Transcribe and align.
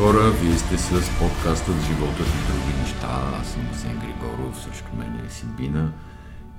Хора! 0.00 0.30
Вие 0.30 0.58
сте 0.58 0.78
с 0.78 0.90
подкаста 1.18 1.72
Животът 1.72 2.26
и 2.26 2.52
други 2.52 2.80
неща. 2.80 3.32
Аз 3.40 3.48
съм 3.48 3.68
Асен 3.72 3.98
Григоров, 3.98 4.62
срещу 4.62 4.96
мен 4.98 5.26
е 5.26 5.30
Симбина. 5.30 5.92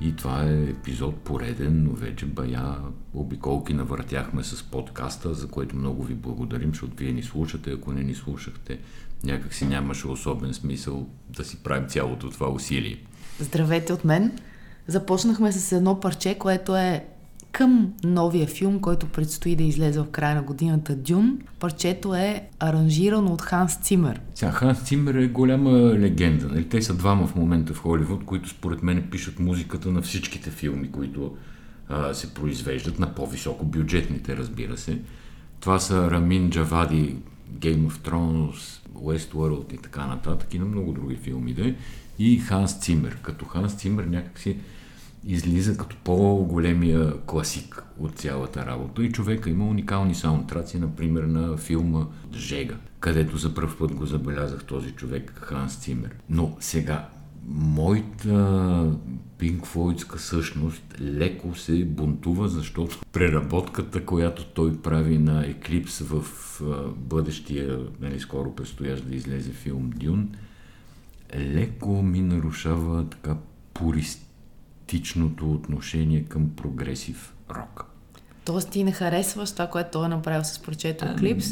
И 0.02 0.16
това 0.16 0.44
е 0.44 0.64
епизод 0.64 1.16
пореден, 1.16 1.84
но 1.84 1.92
вече 1.92 2.26
бая 2.26 2.76
обиколки 3.14 3.74
навъртяхме 3.74 4.44
с 4.44 4.64
подкаста, 4.64 5.34
за 5.34 5.48
което 5.48 5.76
много 5.76 6.04
ви 6.04 6.14
благодарим, 6.14 6.70
защото 6.70 6.94
вие 6.98 7.12
ни 7.12 7.24
слушате. 7.24 7.72
Ако 7.72 7.92
не 7.92 8.04
ни 8.04 8.16
слушахте, 8.16 8.80
някак 9.24 9.54
си 9.54 9.66
нямаше 9.66 10.08
особен 10.08 10.54
смисъл 10.54 11.08
да 11.30 11.44
си 11.44 11.58
правим 11.64 11.90
цялото 11.90 12.30
това 12.30 12.50
усилие. 12.50 12.98
Здравейте 13.40 13.94
от 13.94 14.06
мен! 14.06 14.40
Започнахме 14.88 15.52
с 15.52 15.72
едно 15.72 16.00
парче, 16.00 16.38
което 16.38 16.76
е 16.76 17.06
към 17.52 17.94
новия 18.04 18.48
филм, 18.48 18.80
който 18.80 19.06
предстои 19.06 19.56
да 19.56 19.64
излезе 19.64 20.00
в 20.00 20.12
края 20.12 20.36
на 20.36 20.42
годината 20.42 20.96
Дюн. 20.96 21.40
Парчето 21.60 22.16
е 22.16 22.50
аранжирано 22.60 23.34
от 23.34 23.42
Ханс 23.42 23.76
Цимер. 23.76 24.22
Сега, 24.36 24.52
Ханс 24.52 24.84
Цимер 24.84 25.14
е 25.14 25.28
голяма 25.28 25.72
легенда. 25.94 26.48
Нали? 26.48 26.70
Те 26.70 26.82
са 26.82 26.94
двама 26.94 27.28
в 27.28 27.36
момента 27.36 27.74
в 27.74 27.78
Холивуд, 27.78 28.26
които 28.26 28.50
според 28.50 28.84
мен 28.84 29.08
пишат 29.12 29.40
музиката 29.40 29.90
на 29.90 30.02
всичките 30.02 30.50
филми, 30.50 30.92
които 30.92 31.36
а, 31.90 32.14
се 32.14 32.34
произвеждат, 32.34 33.00
на 33.00 33.16
по-високо 33.16 33.66
бюджетните, 33.66 34.38
разбира 34.38 34.78
се. 34.78 35.00
Това 35.60 35.80
са 35.80 36.12
Рамин 36.12 36.50
Джавади, 36.50 37.16
Game 37.60 37.88
of 37.88 38.10
Thrones, 38.10 38.82
Westworld 38.96 39.74
и 39.74 39.78
така 39.78 40.08
нататък 40.08 40.54
и 40.54 40.60
на 40.60 40.66
много 40.66 40.92
други 40.92 41.16
филми. 41.16 41.54
Да? 41.54 41.74
И 42.20 42.40
Ханс 42.40 42.80
Цимер. 42.80 43.18
Като 43.22 43.46
Ханс 43.46 43.74
Цимер 43.74 44.04
някакси 44.04 44.58
излиза 45.26 45.78
като 45.78 45.96
по-големия 46.04 47.14
класик 47.26 47.84
от 48.00 48.16
цялата 48.16 48.66
работа. 48.66 49.04
И 49.04 49.12
човека 49.12 49.50
има 49.50 49.68
уникални 49.68 50.16
саундтраци, 50.16 50.80
например 50.80 51.24
на 51.24 51.58
филма 51.58 52.06
Жега, 52.34 52.76
където 53.00 53.38
за 53.38 53.54
първ 53.54 53.78
път 53.80 53.94
го 53.94 54.06
забелязах 54.06 54.64
този 54.64 54.92
човек, 54.92 55.34
Ханс 55.42 55.76
Цимер. 55.76 56.16
Но 56.30 56.58
сега, 56.60 57.10
моята 57.48 58.92
пинкфлойдска 59.38 60.20
същност 60.20 60.84
леко 61.02 61.56
се 61.56 61.86
бунтува, 61.86 62.48
защото 62.48 63.00
преработката, 63.12 64.06
която 64.06 64.46
той 64.46 64.78
прави 64.82 65.18
на 65.18 65.46
Еклипс 65.46 66.00
в 66.00 66.26
бъдещия, 66.98 67.80
нали, 68.02 68.20
скоро 68.20 68.56
предстоящ 68.56 69.10
да 69.10 69.16
излезе 69.16 69.52
филм 69.52 69.90
Дюн, 69.96 70.30
леко 71.36 72.04
ми 72.04 72.22
нарушава 72.22 73.06
така 73.10 73.38
пурист 73.74 74.31
скептичното 74.92 75.52
отношение 75.52 76.24
към 76.24 76.50
прогресив 76.56 77.34
рок. 77.50 77.86
Тоест 78.46 78.70
ти 78.70 78.84
не 78.84 78.92
харесваш 78.92 79.52
това, 79.52 79.68
което 79.68 79.90
той 79.92 80.06
е 80.06 80.10
направил 80.10 80.44
с 80.44 80.60
прочето 80.60 81.06
Клипс? 81.20 81.48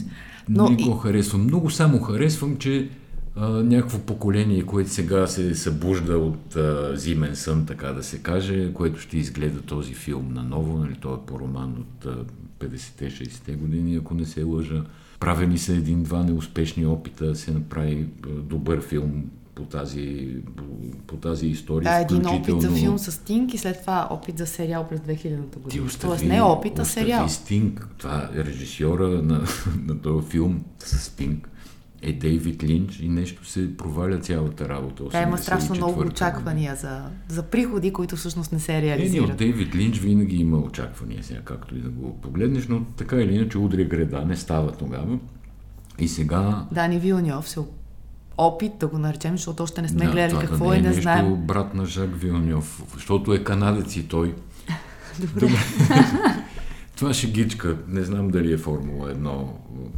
Но 0.49 0.69
не 0.69 0.83
го 0.83 0.93
харесвам. 0.93 1.43
Много 1.43 1.69
само 1.69 1.99
харесвам, 1.99 2.57
че 2.57 2.89
а, 3.35 3.49
някакво 3.49 3.99
поколение, 3.99 4.63
което 4.63 4.89
сега 4.89 5.27
се 5.27 5.55
събужда 5.55 6.17
от 6.17 6.55
а, 6.55 6.97
зимен 6.97 7.35
сън, 7.35 7.65
така 7.65 7.87
да 7.87 8.03
се 8.03 8.19
каже, 8.19 8.73
което 8.73 8.99
ще 8.99 9.17
изгледа 9.17 9.61
този 9.61 9.93
филм 9.93 10.33
наново, 10.33 10.77
нали, 10.77 10.95
той 11.01 11.13
е 11.13 11.25
по 11.27 11.39
роман 11.39 11.75
от 11.79 12.05
а, 12.05 12.25
50-60-те 12.65 13.51
години, 13.51 13.95
ако 13.95 14.13
не 14.13 14.25
се 14.25 14.43
лъжа. 14.43 14.83
Правени 15.19 15.57
са 15.57 15.73
един-два 15.73 16.23
неуспешни 16.23 16.85
опита 16.85 17.25
да 17.25 17.35
се 17.35 17.51
направи 17.51 18.07
добър 18.27 18.81
филм 18.81 19.23
по 19.59 19.65
тази, 19.65 20.35
по, 20.55 20.63
по 21.07 21.15
тази 21.15 21.47
история. 21.47 21.91
Да, 21.91 21.99
един 21.99 22.27
опит 22.27 22.61
за 22.61 22.71
филм 22.71 22.99
с 22.99 23.11
Стинг 23.11 23.53
и 23.53 23.57
след 23.57 23.81
това 23.81 24.07
опит 24.09 24.37
за 24.37 24.47
сериал 24.47 24.87
през 24.89 24.99
2000-та 24.99 25.59
година. 25.59 25.85
Остави, 25.85 26.09
Тоест 26.09 26.25
не 26.25 26.37
е 26.37 26.41
опит, 26.41 26.79
а 26.79 26.85
сериал. 26.85 27.29
Стинг, 27.29 27.87
това 27.97 28.29
е 28.35 28.43
режисьора 28.43 29.07
на, 29.07 29.41
на 29.85 30.01
този 30.01 30.27
филм 30.27 30.63
с 30.79 30.97
Стинг 30.97 31.49
е 32.01 32.13
Дейвид 32.13 32.63
Линч 32.63 32.99
и 32.99 33.09
нещо 33.09 33.45
се 33.45 33.77
проваля 33.77 34.19
цялата 34.19 34.69
работа. 34.69 35.03
Да, 35.03 35.21
има 35.21 35.37
страшно 35.37 35.75
много 35.75 35.99
очаквания 35.99 36.75
за, 36.75 37.01
за 37.27 37.43
приходи, 37.43 37.93
които 37.93 38.15
всъщност 38.15 38.51
не 38.51 38.59
се 38.59 38.81
реализират. 38.81 39.27
Не, 39.27 39.33
от 39.33 39.37
Дейвид 39.37 39.75
Линч 39.75 39.99
винаги 39.99 40.35
има 40.35 40.57
очаквания 40.57 41.23
сега, 41.23 41.41
както 41.41 41.75
и 41.75 41.79
да 41.79 41.89
го 41.89 42.17
погледнеш, 42.21 42.67
но 42.67 42.85
така 42.97 43.15
или 43.15 43.35
иначе 43.35 43.57
удря 43.57 43.83
града, 43.83 44.25
не 44.25 44.35
става 44.35 44.71
тогава. 44.71 45.19
И 45.99 46.07
сега... 46.07 46.65
Дани 46.71 46.99
Вилньов 46.99 47.49
се 47.49 47.59
опит, 48.39 48.71
да 48.79 48.87
го 48.87 48.97
наречем, 48.97 49.31
защото 49.31 49.63
още 49.63 49.81
не 49.81 49.89
сме 49.89 50.05
да, 50.05 50.11
гледали 50.11 50.39
какво 50.39 50.65
да 50.65 50.71
не 50.71 50.77
е, 50.77 50.81
не 50.81 50.93
знаем. 50.93 51.35
брат 51.35 51.73
на 51.73 51.85
Жак 51.85 52.09
Вилньов, 52.15 52.83
защото 52.93 53.33
е 53.33 53.43
канадец 53.43 53.95
и 53.95 54.07
той. 54.07 54.35
Добре. 55.19 55.39
Добре. 55.39 55.59
Това 56.99 57.13
ще 57.13 57.27
гичка. 57.27 57.77
Не 57.87 58.03
знам 58.03 58.29
дали 58.29 58.53
е 58.53 58.57
Формула 58.57 59.15
1, 59.15 59.45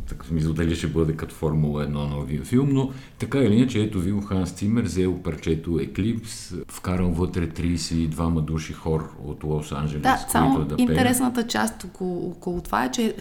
така 0.09 0.27
смисъл 0.27 0.53
дали 0.53 0.75
ще 0.75 0.87
бъде 0.87 1.15
като 1.15 1.35
Формула 1.35 1.85
1 1.85 1.87
новия 1.87 2.43
филм, 2.43 2.69
но 2.71 2.91
така 3.19 3.39
или 3.39 3.55
иначе, 3.55 3.79
ето 3.79 3.99
ви 3.99 4.13
Ханс 4.27 4.51
Цимер 4.51 4.83
взел 4.83 5.21
парчето 5.23 5.79
Еклипс, 5.79 6.53
вкарал 6.67 7.09
вътре 7.09 7.49
32 7.49 8.41
души 8.41 8.73
хор 8.73 9.09
от 9.23 9.43
Лос 9.43 9.71
Анджелес, 9.71 10.01
да, 10.01 10.25
само 10.29 10.55
които 10.55 10.75
да 10.75 10.81
интересната 10.81 11.47
част 11.47 11.83
около, 11.83 12.29
около 12.29 12.61
това 12.61 12.85
е, 12.85 12.91
че 12.91 13.15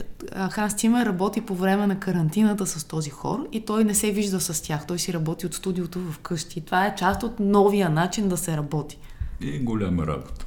Ханс 0.51 0.75
Цимер 0.75 1.07
работи 1.07 1.41
по 1.41 1.55
време 1.55 1.87
на 1.87 2.01
карантината 2.01 2.67
с 2.67 2.85
този 2.85 3.11
хор 3.11 3.49
и 3.53 3.65
той 3.65 3.85
не 3.85 3.95
се 3.95 4.13
вижда 4.13 4.41
с 4.41 4.63
тях. 4.63 4.87
Той 4.87 4.99
си 4.99 5.13
работи 5.13 5.47
от 5.47 5.55
студиото 5.55 6.01
в 6.01 6.19
къщи. 6.19 6.61
Това 6.61 6.87
е 6.87 6.95
част 6.95 7.23
от 7.23 7.41
новия 7.41 7.91
начин 7.91 8.29
да 8.29 8.37
се 8.37 8.57
работи. 8.57 8.99
И 9.41 9.59
голяма 9.59 10.07
работа. 10.07 10.47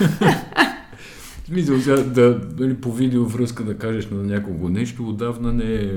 Смисъл, 1.48 1.80
сега 1.80 1.96
да, 1.96 2.38
дали, 2.38 2.74
по 2.74 2.92
видеовръзка 2.92 3.64
да 3.64 3.78
кажеш 3.78 4.10
на 4.10 4.22
някого 4.22 4.68
нещо, 4.68 5.08
отдавна 5.08 5.52
не 5.52 5.74
е 5.74 5.88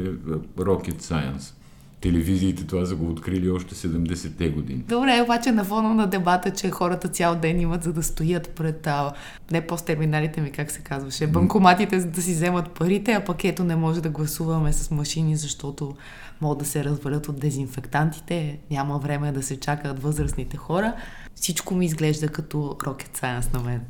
rocket 0.57 1.01
science. 1.01 1.53
Телевизиите 2.01 2.67
това 2.67 2.85
са 2.85 2.95
го 2.95 3.09
открили 3.09 3.50
още 3.50 3.75
70-те 3.75 4.50
години. 4.50 4.84
Добре, 4.88 5.22
обаче 5.23 5.51
на 5.51 5.63
фона 5.63 5.94
на 5.94 6.07
дебата, 6.07 6.51
че 6.51 6.69
хората 6.69 7.07
цял 7.07 7.35
ден 7.35 7.59
имат 7.59 7.84
за 7.84 7.94
да 7.94 8.03
стоят 8.03 8.50
пред 8.50 8.88
а, 8.88 9.11
не 9.51 9.67
посттерминалите 9.67 10.41
ми, 10.41 10.51
как 10.51 10.72
се 10.72 10.81
казваше, 10.81 11.28
банкоматите, 11.28 12.00
за 12.00 12.07
да 12.07 12.22
си 12.22 12.31
вземат 12.31 12.72
парите, 12.72 13.11
а 13.11 13.25
пък 13.25 13.44
ето 13.44 13.63
не 13.63 13.75
може 13.75 14.01
да 14.01 14.09
гласуваме 14.09 14.73
с 14.73 14.91
машини, 14.91 15.35
защото 15.35 15.95
могат 16.41 16.59
да 16.59 16.66
се 16.66 16.84
развалят 16.84 17.28
от 17.28 17.40
дезинфектантите, 17.40 18.59
няма 18.72 18.97
време 18.97 19.31
да 19.31 19.44
се 19.44 19.59
чакат 19.59 20.03
възрастните 20.03 20.57
хора. 20.57 20.94
Всичко 21.35 21.75
ми 21.75 21.85
изглежда 21.85 22.28
като 22.28 22.57
rocket 22.57 23.22
science 23.22 23.53
на 23.53 23.59
мен. 23.59 23.81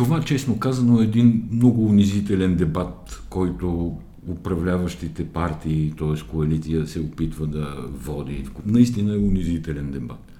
Това, 0.00 0.20
честно 0.20 0.58
казано, 0.58 1.00
е 1.00 1.04
един 1.04 1.48
много 1.52 1.86
унизителен 1.86 2.56
дебат, 2.56 3.22
който 3.30 3.96
управляващите 4.28 5.26
партии, 5.26 5.92
т.е. 5.98 6.26
коалиция, 6.30 6.86
се 6.86 7.00
опитва 7.00 7.46
да 7.46 7.76
води. 7.92 8.46
Наистина 8.66 9.14
е 9.14 9.18
унизителен 9.18 9.90
дебат. 9.90 10.32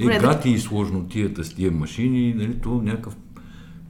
Е, 0.00 0.18
гати 0.18 0.50
и 0.50 0.58
сложнотията 0.58 1.44
с 1.44 1.54
тия 1.54 1.72
машини, 1.72 2.34
нали, 2.34 2.58
то 2.62 2.82
някакъв 2.82 3.16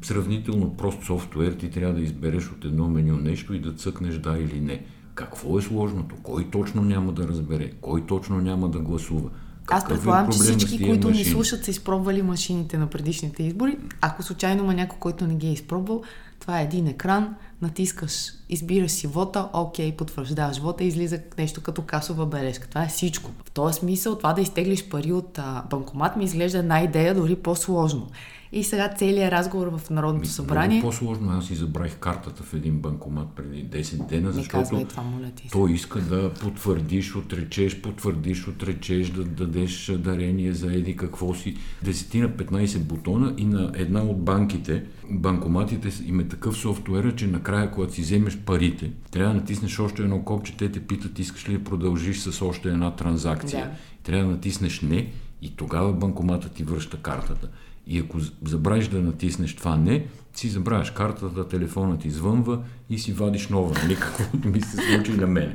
сравнително 0.02 0.76
прост 0.76 1.04
софтуер, 1.04 1.52
ти 1.52 1.70
трябва 1.70 1.94
да 1.94 2.02
избереш 2.02 2.50
от 2.50 2.64
едно 2.64 2.88
меню 2.88 3.16
нещо 3.16 3.54
и 3.54 3.60
да 3.60 3.72
цъкнеш 3.72 4.18
да 4.18 4.38
или 4.38 4.60
не. 4.60 4.84
Какво 5.14 5.58
е 5.58 5.62
сложното? 5.62 6.16
Кой 6.22 6.50
точно 6.50 6.82
няма 6.82 7.12
да 7.12 7.28
разбере? 7.28 7.70
Кой 7.80 8.06
точно 8.06 8.40
няма 8.40 8.68
да 8.68 8.78
гласува? 8.78 9.30
Аз 9.68 9.84
е 9.84 9.86
предполагам, 9.86 10.32
че 10.32 10.38
всички, 10.38 10.86
които 10.86 11.08
машини? 11.08 11.24
ни 11.24 11.30
слушат, 11.30 11.64
са 11.64 11.70
изпробвали 11.70 12.22
машините 12.22 12.78
на 12.78 12.86
предишните 12.86 13.42
избори. 13.42 13.78
Ако 14.00 14.22
случайно 14.22 14.62
има 14.62 14.74
някой, 14.74 14.98
който 14.98 15.26
не 15.26 15.34
ги 15.34 15.46
е 15.46 15.52
изпробвал, 15.52 16.02
това 16.40 16.60
е 16.60 16.64
един 16.64 16.86
екран, 16.86 17.34
натискаш, 17.62 18.32
избираш 18.48 18.90
си 18.90 19.06
вота, 19.06 19.48
окей, 19.52 19.96
потвърждаваш 19.96 20.58
вота 20.58 20.84
излиза 20.84 21.18
нещо 21.38 21.60
като 21.60 21.82
касова 21.82 22.26
бележка. 22.26 22.68
Това 22.68 22.84
е 22.84 22.88
всичко. 22.88 23.30
В 23.44 23.50
този 23.50 23.78
смисъл, 23.78 24.18
това 24.18 24.32
да 24.32 24.40
изтеглиш 24.40 24.88
пари 24.88 25.12
от 25.12 25.38
а, 25.38 25.64
банкомат 25.70 26.16
ми 26.16 26.24
изглежда 26.24 26.58
една 26.58 26.82
идея 26.82 27.14
дори 27.14 27.36
по-сложно. 27.36 28.06
И 28.54 28.64
сега 28.64 28.88
целият 28.88 29.32
разговор 29.32 29.78
в 29.78 29.90
Народното 29.90 30.28
събрание. 30.28 30.78
Много 30.78 30.90
по-сложно. 30.90 31.30
Аз 31.30 31.46
си 31.46 31.54
забравих 31.54 31.96
картата 31.96 32.42
в 32.42 32.54
един 32.54 32.78
банкомат 32.78 33.28
преди 33.36 33.64
10 33.64 34.08
дена, 34.08 34.32
защото 34.32 34.86
това, 34.88 35.02
моля 35.02 35.30
ти. 35.36 35.48
той 35.52 35.72
иска 35.72 36.00
да 36.00 36.34
потвърдиш, 36.34 37.16
отречеш, 37.16 37.80
потвърдиш, 37.80 38.48
отречеш, 38.48 39.10
да 39.10 39.24
дадеш 39.24 39.92
дарение 39.98 40.52
за 40.52 40.72
еди 40.72 40.96
какво 40.96 41.34
си. 41.34 41.56
Десетина 41.82 42.28
15 42.28 42.78
бутона 42.78 43.34
и 43.36 43.44
на 43.44 43.72
една 43.74 44.02
от 44.02 44.24
банките, 44.24 44.84
банкоматите 45.10 46.04
им 46.06 46.20
е 46.20 46.28
такъв 46.28 46.56
софтуер, 46.56 47.14
че 47.14 47.26
накрая, 47.26 47.70
когато 47.70 47.94
си 47.94 48.00
вземеш 48.00 48.38
парите, 48.38 48.90
трябва 49.10 49.34
да 49.34 49.40
натиснеш 49.40 49.78
още 49.78 50.02
едно 50.02 50.22
копче, 50.24 50.56
те 50.56 50.72
те 50.72 50.80
питат, 50.80 51.18
искаш 51.18 51.48
ли 51.48 51.58
да 51.58 51.64
продължиш 51.64 52.18
с 52.18 52.42
още 52.42 52.68
една 52.68 52.96
транзакция. 52.96 53.64
Да. 53.64 53.70
Трябва 54.02 54.24
да 54.24 54.30
натиснеш 54.30 54.80
не 54.80 55.12
и 55.42 55.56
тогава 55.56 55.92
банкоматът 55.92 56.52
ти 56.52 56.64
връща 56.64 56.96
картата. 56.96 57.48
И 57.86 57.98
ако 57.98 58.18
забравиш 58.44 58.88
да 58.88 59.00
натиснеш 59.00 59.56
това 59.56 59.76
не, 59.76 60.06
си 60.34 60.48
забравяш 60.48 60.90
картата, 60.90 61.48
телефонът 61.48 62.00
ти 62.00 62.10
звънва 62.10 62.58
и 62.90 62.98
си 62.98 63.12
вадиш 63.12 63.48
нова, 63.48 63.74
нали, 63.82 63.96
каквото 64.00 64.48
ми 64.48 64.60
се 64.60 64.76
случи 64.76 65.12
на 65.12 65.26
мен. 65.26 65.54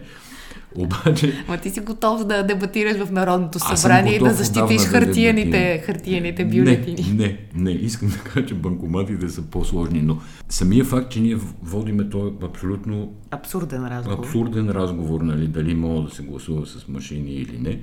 Обаче... 0.76 1.46
Ма 1.48 1.58
ти 1.58 1.70
си 1.70 1.80
готов 1.80 2.26
да 2.26 2.44
дебатираш 2.44 2.98
в 2.98 3.12
Народното 3.12 3.60
събрание 3.60 4.16
и 4.16 4.20
да 4.20 4.34
защитиш 4.34 4.82
хартияните, 4.82 5.78
да 5.78 5.86
хартияните 5.86 6.46
бюлетини. 6.46 7.14
Не, 7.14 7.26
не, 7.26 7.40
не. 7.56 7.72
Искам 7.72 8.10
да 8.10 8.18
кажа, 8.18 8.46
че 8.46 8.54
банкоматите 8.54 9.30
са 9.30 9.42
по-сложни, 9.42 10.02
но 10.02 10.18
самия 10.50 10.86
факт, 10.86 11.12
че 11.12 11.20
ние 11.20 11.38
водиме 11.64 12.10
този 12.10 12.34
абсолютно... 12.44 13.14
Абсурден 13.32 13.88
разговор. 13.88 14.26
Абсурден 14.26 14.70
разговор, 14.70 15.22
нали, 15.22 15.48
дали 15.48 15.76
мога 15.76 16.10
да 16.10 16.16
се 16.16 16.24
гласува 16.24 16.66
с 16.66 16.88
машини 16.88 17.32
или 17.32 17.58
не, 17.60 17.80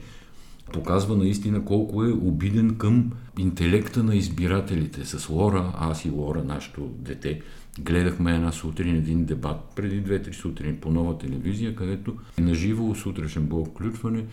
показва 0.72 1.16
наистина 1.16 1.64
колко 1.64 2.04
е 2.04 2.12
обиден 2.12 2.76
към 2.76 3.12
интелекта 3.38 4.02
на 4.02 4.16
избирателите. 4.16 5.04
С 5.04 5.28
Лора, 5.28 5.72
аз 5.78 6.04
и 6.04 6.10
Лора, 6.10 6.44
нашето 6.44 6.80
дете, 6.80 7.40
гледахме 7.80 8.34
една 8.34 8.52
сутрин 8.52 8.96
един 8.96 9.24
дебат 9.24 9.72
преди 9.76 10.00
две-три 10.00 10.34
сутрини 10.34 10.76
по 10.76 10.90
нова 10.90 11.18
телевизия, 11.18 11.76
където 11.76 12.16
на 12.38 12.54
живо 12.54 12.94
сутрешен 12.94 13.46
блок 13.46 13.68
включване 13.68 14.24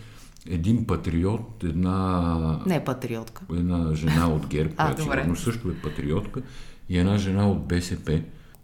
един 0.46 0.86
патриот, 0.86 1.64
една... 1.64 2.60
Не 2.66 2.76
е 2.76 2.84
патриотка. 2.84 3.42
Една 3.52 3.94
жена 3.94 4.28
от 4.28 4.46
ГЕРБ, 4.46 4.74
която 4.74 5.02
сигурно 5.02 5.36
също 5.36 5.68
е 5.68 5.74
патриотка, 5.74 6.42
и 6.88 6.98
една 6.98 7.18
жена 7.18 7.50
от 7.50 7.66
БСП. 7.66 8.22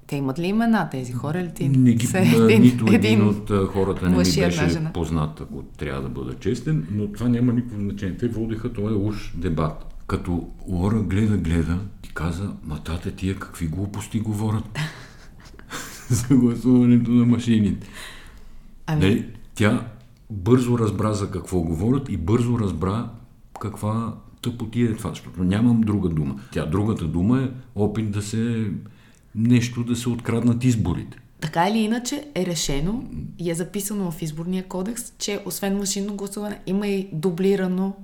Те 0.09 0.17
имат 0.17 0.39
ли 0.39 0.47
имена 0.47 0.91
тези 0.91 1.13
хора 1.13 1.41
или 1.41 1.55
ти? 1.55 1.69
Не 1.69 1.93
ги, 1.93 2.07
Се, 2.07 2.19
един, 2.19 2.63
нито 2.63 2.85
един, 2.87 2.95
един 2.95 3.29
от 3.29 3.51
хората 3.67 4.05
не 4.05 4.11
ми 4.11 4.17
беше 4.17 4.51
жена. 4.51 4.93
познат, 4.93 5.41
ако 5.41 5.63
трябва 5.63 6.03
да 6.03 6.09
бъда 6.09 6.35
честен, 6.35 6.87
но 6.91 7.13
това 7.13 7.29
няма 7.29 7.53
никакво 7.53 7.81
значение. 7.81 8.17
Те 8.17 8.29
водиха 8.29 8.73
този 8.73 8.95
уж 8.95 9.33
дебат. 9.37 9.95
Като 10.07 10.49
Лора 10.69 11.01
гледа, 11.01 11.37
гледа 11.37 11.79
и 12.05 12.09
каза, 12.09 12.53
матата 12.65 13.11
тия 13.11 13.39
какви 13.39 13.67
глупости 13.67 14.21
говорят 14.21 14.79
за 16.09 16.37
гласуването 16.37 17.11
на 17.11 17.27
машините. 17.27 17.89
Ами... 18.87 19.01
Дали, 19.01 19.27
тя 19.55 19.87
бързо 20.31 20.79
разбра 20.79 21.13
за 21.13 21.31
какво 21.31 21.61
говорят 21.61 22.09
и 22.09 22.17
бързо 22.17 22.59
разбра 22.59 23.11
каква 23.61 24.15
тъпотия 24.43 24.91
е 24.91 24.95
това, 24.95 25.11
защото 25.11 25.45
нямам 25.45 25.81
друга 25.81 26.09
дума. 26.09 26.41
Тя 26.53 26.67
другата 26.67 27.05
дума 27.05 27.43
е 27.43 27.51
опит 27.75 28.11
да 28.11 28.23
се 28.23 28.71
нещо 29.39 29.85
да 29.85 29.97
се 29.97 30.09
откраднат 30.09 30.65
изборите. 30.65 31.19
Така 31.41 31.69
или 31.69 31.79
иначе 31.79 32.25
е 32.35 32.47
решено 32.47 33.05
и 33.39 33.51
е 33.51 33.55
записано 33.55 34.11
в 34.11 34.23
изборния 34.23 34.65
кодекс, 34.65 35.13
че 35.19 35.41
освен 35.45 35.79
машинно 35.79 36.15
гласуване 36.15 36.59
има 36.67 36.87
и 36.87 37.09
дублирано 37.13 37.97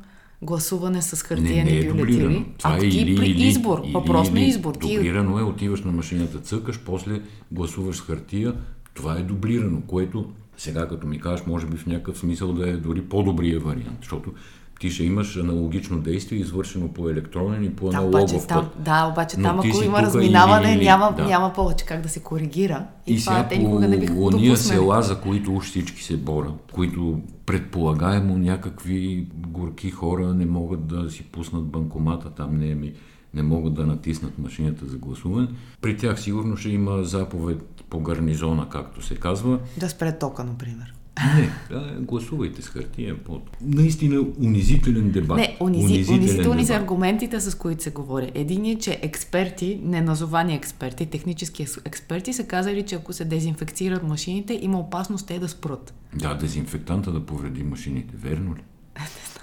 гласуване 0.42 1.02
с 1.02 1.22
хартияни 1.22 1.72
не, 1.72 1.80
не 1.80 1.86
е 1.86 1.92
бюлетини. 1.92 2.46
Това 2.58 2.76
е 2.76 2.78
или, 2.78 3.16
при 3.16 3.26
или, 3.26 3.46
избор, 3.46 3.80
или, 3.84 3.92
въпрос 3.92 4.30
на 4.30 4.40
избор. 4.40 4.72
Дублирано 4.78 5.38
е, 5.38 5.42
отиваш 5.42 5.82
на 5.82 5.92
машината, 5.92 6.38
цъкаш, 6.38 6.78
после 6.78 7.20
гласуваш 7.52 7.96
с 7.96 8.00
хартия. 8.00 8.54
Това 8.94 9.16
е 9.18 9.22
дублирано, 9.22 9.80
което 9.86 10.30
сега 10.56 10.88
като 10.88 11.06
ми 11.06 11.20
кажеш, 11.20 11.46
може 11.46 11.66
би 11.66 11.76
в 11.76 11.86
някакъв 11.86 12.18
смисъл 12.18 12.52
да 12.52 12.70
е 12.70 12.76
дори 12.76 13.02
по-добрия 13.02 13.60
вариант, 13.60 13.98
защото 14.00 14.32
ти 14.80 14.90
ще 14.90 15.04
имаш 15.04 15.36
аналогично 15.36 16.00
действие, 16.00 16.38
извършено 16.38 16.88
по 16.88 17.08
електронен 17.08 17.64
и 17.64 17.70
по 17.70 17.90
да, 17.90 17.96
аналогов 17.96 18.30
обаче, 18.30 18.46
там, 18.46 18.68
Да, 18.78 19.08
обаче 19.12 19.36
там, 19.36 19.58
ако 19.58 19.82
има 19.84 20.02
разминаване, 20.02 20.68
или, 20.68 20.76
или, 20.76 20.84
няма, 20.84 21.14
да. 21.16 21.24
няма 21.24 21.52
повече 21.52 21.84
как 21.84 22.00
да 22.00 22.08
се 22.08 22.20
коригира. 22.20 22.86
И, 23.06 23.14
и 23.14 23.20
това 23.20 23.48
те 23.48 23.58
никога 23.58 23.88
не 23.88 23.98
биха 23.98 24.14
Ония 24.14 24.56
села, 24.56 25.02
за 25.02 25.20
които 25.20 25.54
уж 25.54 25.64
всички 25.66 26.02
се 26.02 26.16
борят, 26.16 26.72
които 26.72 27.20
предполагаемо 27.46 28.38
някакви 28.38 29.26
горки 29.34 29.90
хора 29.90 30.34
не 30.34 30.46
могат 30.46 30.86
да 30.86 31.10
си 31.10 31.22
пуснат 31.22 31.64
банкомата, 31.64 32.30
там 32.30 32.56
не, 32.56 32.74
ми, 32.74 32.92
не 33.34 33.42
могат 33.42 33.74
да 33.74 33.86
натиснат 33.86 34.38
машината 34.38 34.86
за 34.86 34.96
гласуване. 34.96 35.48
При 35.80 35.96
тях 35.96 36.20
сигурно 36.20 36.56
ще 36.56 36.68
има 36.68 37.04
заповед 37.04 37.84
по 37.90 38.00
гарнизона, 38.00 38.68
както 38.68 39.02
се 39.02 39.16
казва. 39.16 39.58
Да 39.76 39.88
спре 39.88 40.18
тока, 40.18 40.44
например. 40.44 40.94
Не, 41.36 41.50
да, 41.70 41.96
гласувайте 42.00 42.62
с 42.62 42.68
хартия. 42.68 43.24
Под... 43.24 43.56
Наистина 43.60 44.20
унизителен 44.40 45.10
дебат. 45.10 45.36
Не, 45.36 45.56
унизи, 45.60 45.84
унизителен 45.84 46.18
унизителни 46.18 46.66
са 46.66 46.74
аргументите, 46.74 47.40
с 47.40 47.54
които 47.54 47.82
се 47.82 47.90
говори. 47.90 48.32
Един 48.34 48.64
е, 48.64 48.78
че 48.78 48.98
експерти, 49.02 49.80
неназовани 49.82 50.54
експерти, 50.54 51.06
технически 51.06 51.66
експерти 51.84 52.32
са 52.32 52.46
казали, 52.46 52.82
че 52.82 52.94
ако 52.94 53.12
се 53.12 53.24
дезинфекцират 53.24 54.02
машините, 54.02 54.58
има 54.62 54.78
опасност 54.78 55.26
те 55.26 55.38
да 55.38 55.48
спрат. 55.48 55.94
Да, 56.14 56.34
дезинфектанта 56.34 57.12
да 57.12 57.26
повреди 57.26 57.62
машините, 57.62 58.14
верно 58.16 58.54
ли? 58.54 58.60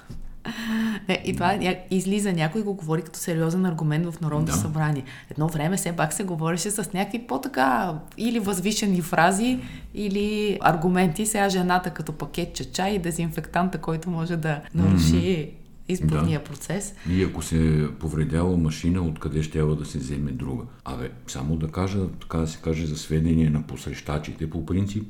Не, 1.10 1.22
и 1.26 1.34
това 1.34 1.76
излиза 1.92 2.34
някой 2.34 2.62
го 2.62 2.74
говори 2.74 3.02
като 3.02 3.20
сериозен 3.20 3.66
аргумент 3.66 4.06
в 4.06 4.22
Народното 4.22 4.52
да. 4.52 4.58
събрание. 4.58 5.04
Едно 5.32 5.48
време 5.48 5.78
все 5.78 5.92
пак 5.92 6.14
се 6.14 6.24
говореше 6.24 6.72
с 6.72 6.94
някакви 6.94 7.20
по-така 7.20 8.00
или 8.18 8.40
възвишени 8.40 9.02
фрази, 9.02 9.60
или 9.94 10.58
аргументи. 10.62 11.26
Сега 11.26 11.50
жената 11.50 11.90
като 11.90 12.12
пакет 12.12 12.74
чай 12.74 12.92
и 12.92 13.00
дезинфектанта, 13.00 13.78
който 13.78 14.10
може 14.10 14.38
да 14.38 14.62
наруши 14.76 15.16
mm-hmm. 15.16 15.50
изборния 15.88 16.40
да. 16.40 16.46
процес. 16.46 16.94
И 17.10 17.24
ако 17.24 17.42
се 17.42 17.88
повредяла 18.00 18.58
машина, 18.58 19.02
откъде 19.02 19.44
ще 19.44 19.62
да 19.62 19.86
се 19.86 19.98
вземе 19.98 20.32
друга? 20.32 20.64
Абе, 20.86 21.12
само 21.28 21.56
да 21.56 21.68
кажа, 21.68 22.00
така 22.22 22.38
да 22.38 22.48
се 22.48 22.58
каже 22.58 22.86
за 22.86 22.98
сведение 22.98 23.50
на 23.50 23.62
посрещачите, 23.62 24.50
по 24.50 24.66
принцип, 24.66 25.04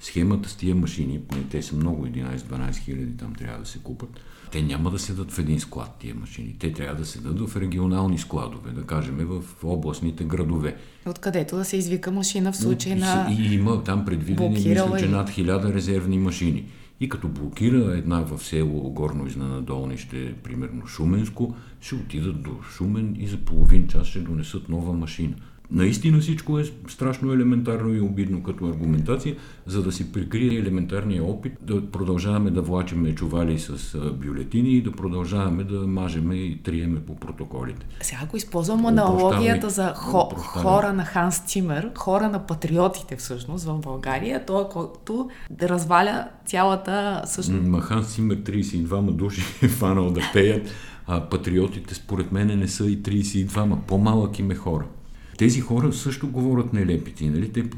схемата 0.00 0.48
с 0.48 0.56
тия 0.56 0.74
машини, 0.74 1.20
те 1.50 1.62
са 1.62 1.76
много, 1.76 2.06
11-12 2.06 2.76
хиляди 2.76 3.16
там 3.16 3.34
трябва 3.34 3.58
да 3.58 3.66
се 3.66 3.78
купат, 3.78 4.20
те 4.50 4.62
няма 4.62 4.90
да 4.90 4.98
седат 4.98 5.32
в 5.32 5.38
един 5.38 5.60
склад 5.60 5.96
тия 6.00 6.14
машини. 6.14 6.56
Те 6.58 6.72
трябва 6.72 6.96
да 6.96 7.06
седат 7.06 7.50
в 7.50 7.56
регионални 7.56 8.18
складове, 8.18 8.70
да 8.70 8.82
кажем 8.82 9.16
в 9.20 9.42
областните 9.64 10.24
градове. 10.24 10.76
Откъдето 11.06 11.56
да 11.56 11.64
се 11.64 11.76
извика 11.76 12.10
машина 12.10 12.52
в 12.52 12.56
случай 12.56 12.94
на... 12.94 13.28
И, 13.30 13.42
и 13.42 13.54
има 13.54 13.84
там 13.84 14.04
предвидени, 14.04 14.48
мисля, 14.48 14.96
че 14.98 15.08
над 15.08 15.30
хиляда 15.30 15.74
резервни 15.74 16.18
машини. 16.18 16.64
И 17.00 17.08
като 17.08 17.28
блокира 17.28 17.96
една 17.96 18.20
в 18.20 18.44
село 18.44 18.90
Горно 18.90 19.26
изнанадолнище, 19.26 20.34
примерно 20.44 20.86
Шуменско, 20.86 21.54
ще 21.80 21.94
отидат 21.94 22.42
до 22.42 22.50
Шумен 22.70 23.16
и 23.18 23.26
за 23.26 23.36
половин 23.36 23.88
час 23.88 24.06
ще 24.06 24.18
донесат 24.20 24.68
нова 24.68 24.92
машина. 24.92 25.34
Наистина 25.70 26.18
всичко 26.18 26.58
е 26.58 26.64
страшно 26.88 27.32
елементарно 27.32 27.94
и 27.94 28.00
обидно 28.00 28.42
като 28.42 28.66
аргументация, 28.66 29.36
за 29.66 29.82
да 29.82 29.92
си 29.92 30.12
прикрие 30.12 30.58
елементарния 30.58 31.24
опит 31.24 31.52
да 31.62 31.90
продължаваме 31.90 32.50
да 32.50 32.62
влачиме 32.62 33.14
чували 33.14 33.58
с 33.58 33.98
бюлетини 34.12 34.70
и 34.70 34.82
да 34.82 34.92
продължаваме 34.92 35.64
да 35.64 35.86
мажеме 35.86 36.34
и 36.34 36.62
триеме 36.62 37.00
по 37.00 37.16
протоколите. 37.16 37.86
Сега 38.00 38.20
ако 38.24 38.36
използвам 38.36 38.86
аналогията 38.86 39.70
за 39.70 39.94
хо, 39.96 40.30
хора 40.36 40.92
на 40.92 41.04
Ханс 41.04 41.38
Цимер, 41.38 41.90
хора 41.96 42.28
на 42.28 42.46
патриотите 42.46 43.16
всъщност 43.16 43.64
в 43.64 43.78
България, 43.78 44.46
той, 44.46 44.68
който 44.68 45.30
да 45.50 45.68
разваля 45.68 46.28
цялата 46.46 47.22
същност. 47.26 47.66
Ма 47.66 47.80
Ханс 47.80 48.14
Цимер 48.14 48.36
32 48.36 49.10
души 49.10 49.42
е 49.62 49.68
фанал 49.68 50.10
да 50.10 50.20
пеят, 50.32 50.68
а 51.06 51.20
патриотите 51.20 51.94
според 51.94 52.32
мен 52.32 52.58
не 52.58 52.68
са 52.68 52.86
и 52.86 53.02
32, 53.02 53.64
ма 53.64 53.78
по-малък 53.86 54.38
им 54.38 54.50
е 54.50 54.54
хора. 54.54 54.84
Тези 55.38 55.60
хора 55.60 55.92
също 55.92 56.28
говорят 56.28 56.72
нелепити. 56.72 57.30
Нали? 57.30 57.52
Те 57.52 57.70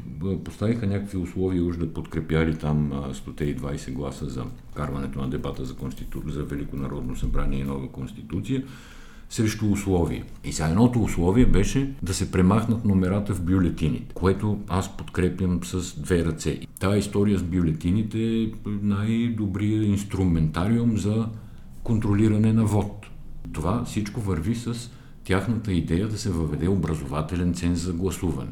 поставиха 0.45 0.87
някакви 0.87 1.17
условия 1.17 1.63
уж 1.63 1.77
да 1.77 1.93
подкрепяли 1.93 2.57
там 2.57 2.91
120 2.91 3.93
гласа 3.93 4.29
за 4.29 4.45
карването 4.75 5.21
на 5.21 5.29
дебата 5.29 5.65
за, 5.65 5.75
конститу... 5.75 6.21
за 6.27 6.43
Велико 6.43 6.77
събрание 7.15 7.59
и 7.59 7.63
нова 7.63 7.87
конституция 7.87 8.63
срещу 9.29 9.71
условия. 9.71 10.23
И 10.43 10.51
за 10.51 10.65
едното 10.65 11.03
условие 11.03 11.45
беше 11.45 11.93
да 12.01 12.13
се 12.13 12.31
премахнат 12.31 12.85
номерата 12.85 13.33
в 13.33 13.41
бюлетините, 13.41 14.13
което 14.13 14.59
аз 14.67 14.97
подкрепям 14.97 15.59
с 15.63 16.01
две 16.01 16.25
ръце. 16.25 16.59
Тая 16.79 16.97
история 16.97 17.39
с 17.39 17.43
бюлетините 17.43 18.41
е 18.43 18.51
най-добрият 18.65 19.85
инструментариум 19.85 20.97
за 20.97 21.29
контролиране 21.83 22.53
на 22.53 22.65
вод. 22.65 23.07
Това 23.53 23.83
всичко 23.85 24.21
върви 24.21 24.55
с 24.55 24.91
тяхната 25.31 25.73
идея 25.73 26.07
да 26.07 26.17
се 26.17 26.29
въведе 26.29 26.67
образователен 26.67 27.53
ценз 27.53 27.79
за 27.79 27.93
гласуване, 27.93 28.51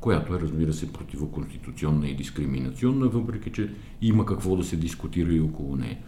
която 0.00 0.34
е, 0.34 0.40
разбира 0.40 0.72
се, 0.72 0.92
противоконституционна 0.92 2.08
и 2.08 2.16
дискриминационна, 2.16 3.08
въпреки 3.08 3.52
че 3.52 3.74
има 4.02 4.26
какво 4.26 4.56
да 4.56 4.64
се 4.64 4.76
дискутира 4.76 5.32
и 5.32 5.40
около 5.40 5.76
нея. 5.76 5.98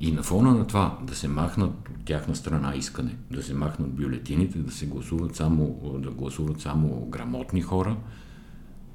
И 0.00 0.12
на 0.12 0.22
фона 0.22 0.54
на 0.54 0.66
това 0.66 0.98
да 1.02 1.14
се 1.14 1.28
махнат 1.28 1.88
от 1.88 2.04
тяхна 2.04 2.36
страна 2.36 2.74
искане, 2.76 3.16
да 3.30 3.42
се 3.42 3.54
махнат 3.54 3.92
бюлетините, 3.92 4.58
да 4.58 4.72
се 4.72 4.86
гласуват 4.86 5.36
само, 5.36 5.80
да 6.02 6.10
гласуват 6.10 6.60
само 6.60 7.06
грамотни 7.06 7.62
хора, 7.62 7.96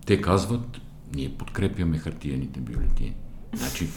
те 0.05 0.21
казват, 0.21 0.81
ние 1.15 1.33
подкрепяме 1.37 1.97
хартияните 1.97 2.59
бюлетини. 2.59 3.15
Значи, 3.53 3.87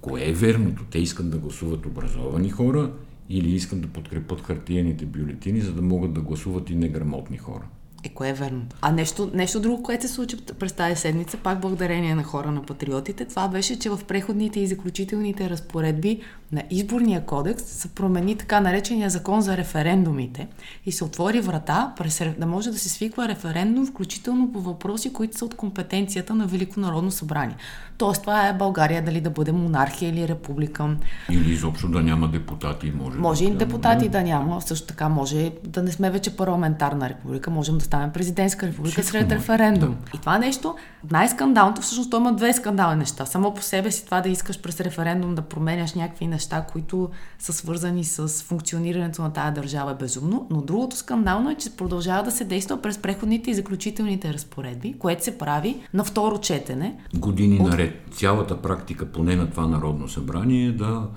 кое 0.00 0.28
е 0.28 0.32
верното? 0.32 0.84
Те 0.90 0.98
искат 0.98 1.30
да 1.30 1.38
гласуват 1.38 1.86
образовани 1.86 2.50
хора 2.50 2.92
или 3.28 3.54
искат 3.54 3.80
да 3.80 3.88
подкрепят 3.88 4.40
хартиените 4.40 5.06
бюлетини, 5.06 5.60
за 5.60 5.72
да 5.72 5.82
могат 5.82 6.12
да 6.12 6.20
гласуват 6.20 6.70
и 6.70 6.74
неграмотни 6.74 7.36
хора. 7.38 7.68
Е, 8.04 8.08
кое 8.08 8.28
е 8.28 8.32
верно? 8.32 8.62
А 8.80 8.92
нещо, 8.92 9.30
нещо 9.34 9.60
друго, 9.60 9.82
което 9.82 10.02
се 10.02 10.14
случи 10.14 10.36
през 10.58 10.72
тази 10.72 10.96
седмица, 10.96 11.36
пак 11.36 11.60
благодарение 11.60 12.14
на 12.14 12.22
хора 12.22 12.50
на 12.50 12.62
патриотите, 12.62 13.24
това 13.24 13.48
беше, 13.48 13.78
че 13.78 13.90
в 13.90 14.00
преходните 14.08 14.60
и 14.60 14.66
заключителните 14.66 15.50
разпоредби 15.50 16.20
на 16.52 16.62
изборния 16.70 17.26
кодекс 17.26 17.62
се 17.62 17.88
промени 17.88 18.36
така 18.36 18.60
наречения 18.60 19.10
закон 19.10 19.40
за 19.40 19.56
референдумите 19.56 20.48
и 20.86 20.92
се 20.92 21.04
отвори 21.04 21.40
врата 21.40 21.92
през, 21.96 22.22
да 22.38 22.46
може 22.46 22.70
да 22.70 22.78
се 22.78 22.88
свиква 22.88 23.28
референдум, 23.28 23.86
включително 23.86 24.52
по 24.52 24.60
въпроси, 24.60 25.12
които 25.12 25.38
са 25.38 25.44
от 25.44 25.54
компетенцията 25.54 26.34
на 26.34 26.46
Велико 26.46 26.80
народно 26.80 27.10
събрание. 27.10 27.56
Тоест, 27.98 28.20
това 28.20 28.48
е 28.48 28.52
България 28.52 29.04
дали 29.04 29.20
да 29.20 29.30
бъде 29.30 29.52
монархия 29.52 30.08
или 30.08 30.28
република. 30.28 30.96
Или 31.30 31.52
изобщо 31.52 31.88
да 31.88 32.02
няма 32.02 32.28
депутати. 32.28 32.92
Може, 32.96 33.18
може 33.18 33.44
и 33.44 33.50
депутати 33.50 34.08
да 34.08 34.22
няма. 34.22 34.62
Също 34.62 34.86
така 34.86 35.08
може 35.08 35.52
да 35.64 35.82
не 35.82 35.92
сме 35.92 36.10
вече 36.10 36.36
парламентарна 36.36 37.08
република, 37.08 37.50
можем 37.50 37.78
да 37.78 37.84
станем 37.92 38.12
президентска 38.12 38.66
република 38.66 39.02
сред 39.02 39.32
референдум. 39.32 39.90
Да. 39.90 40.16
И 40.16 40.20
това 40.20 40.38
нещо, 40.38 40.74
най-скандалното, 41.10 41.82
всъщност 41.82 42.10
то 42.10 42.16
има 42.16 42.32
две 42.32 42.52
скандални 42.52 42.98
неща. 42.98 43.26
Само 43.26 43.54
по 43.54 43.62
себе 43.62 43.90
си 43.90 44.04
това 44.04 44.20
да 44.20 44.28
искаш 44.28 44.60
през 44.60 44.80
референдум 44.80 45.34
да 45.34 45.42
променяш 45.42 45.94
някакви 45.94 46.26
неща, 46.26 46.66
които 46.72 47.10
са 47.38 47.52
свързани 47.52 48.04
с 48.04 48.28
функционирането 48.28 49.22
на 49.22 49.32
тази 49.32 49.54
държава 49.54 49.90
е 49.90 49.94
безумно. 49.94 50.46
Но 50.50 50.62
другото 50.62 50.96
скандално 50.96 51.50
е, 51.50 51.54
че 51.54 51.76
продължава 51.76 52.22
да 52.22 52.30
се 52.30 52.44
действа 52.44 52.82
през 52.82 52.98
преходните 52.98 53.50
и 53.50 53.54
заключителните 53.54 54.34
разпоредби, 54.34 54.94
което 54.98 55.24
се 55.24 55.38
прави 55.38 55.76
на 55.94 56.04
второ 56.04 56.38
четене. 56.38 56.96
Години 57.14 57.60
от... 57.60 57.70
наред. 57.70 58.02
Цялата 58.10 58.62
практика, 58.62 59.06
поне 59.06 59.36
на 59.36 59.50
това 59.50 59.66
Народно 59.66 60.08
събрание, 60.08 60.66
е 60.66 60.72
да 60.72 61.08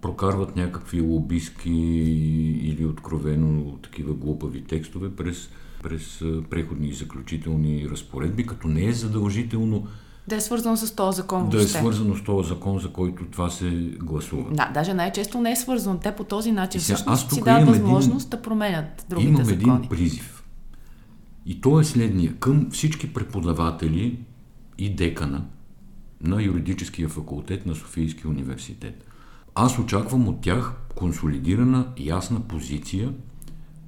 прокарват 0.00 0.56
някакви 0.56 1.00
лобистки 1.00 1.70
или 2.62 2.86
откровено 2.86 3.78
такива 3.82 4.14
глупави 4.14 4.64
текстове 4.64 5.16
през, 5.16 5.48
през 5.82 6.18
преходни 6.50 6.88
и 6.88 6.94
заключителни 6.94 7.88
разпоредби, 7.90 8.46
като 8.46 8.68
не 8.68 8.84
е 8.84 8.92
задължително 8.92 9.86
да 10.28 10.36
е 10.36 10.40
свързано 10.40 10.76
с 10.76 10.94
този 10.94 11.16
закон. 11.16 11.48
Да 11.48 11.56
въобще. 11.56 11.78
е 11.78 11.80
свързано 11.80 12.16
с 12.16 12.24
този 12.24 12.48
закон, 12.48 12.78
за 12.78 12.88
който 12.88 13.24
това 13.24 13.50
се 13.50 13.70
гласува. 14.00 14.50
Да, 14.50 14.70
даже 14.74 14.94
най-често 14.94 15.40
не 15.40 15.52
е 15.52 15.56
свързано. 15.56 15.98
Те 15.98 16.12
по 16.12 16.24
този 16.24 16.52
начин 16.52 16.80
сега, 16.80 16.96
всъщност 16.96 17.32
си 17.32 17.42
дават 17.42 17.68
възможност 17.68 18.26
един, 18.26 18.30
да 18.30 18.42
променят 18.42 19.06
другите 19.08 19.28
имам 19.28 19.44
закони. 19.44 19.62
Имам 19.62 19.76
един 19.76 19.88
призив. 19.88 20.44
И 21.46 21.60
то 21.60 21.80
е 21.80 21.84
следния. 21.84 22.34
Към 22.34 22.70
всички 22.70 23.12
преподаватели 23.12 24.18
и 24.78 24.94
декана 24.94 25.44
на 26.20 26.42
юридическия 26.42 27.08
факултет 27.08 27.66
на 27.66 27.74
Софийския 27.74 28.30
университет. 28.30 29.04
Аз 29.54 29.78
очаквам 29.78 30.28
от 30.28 30.40
тях 30.40 30.72
консолидирана, 30.94 31.86
ясна 31.98 32.40
позиция 32.40 33.12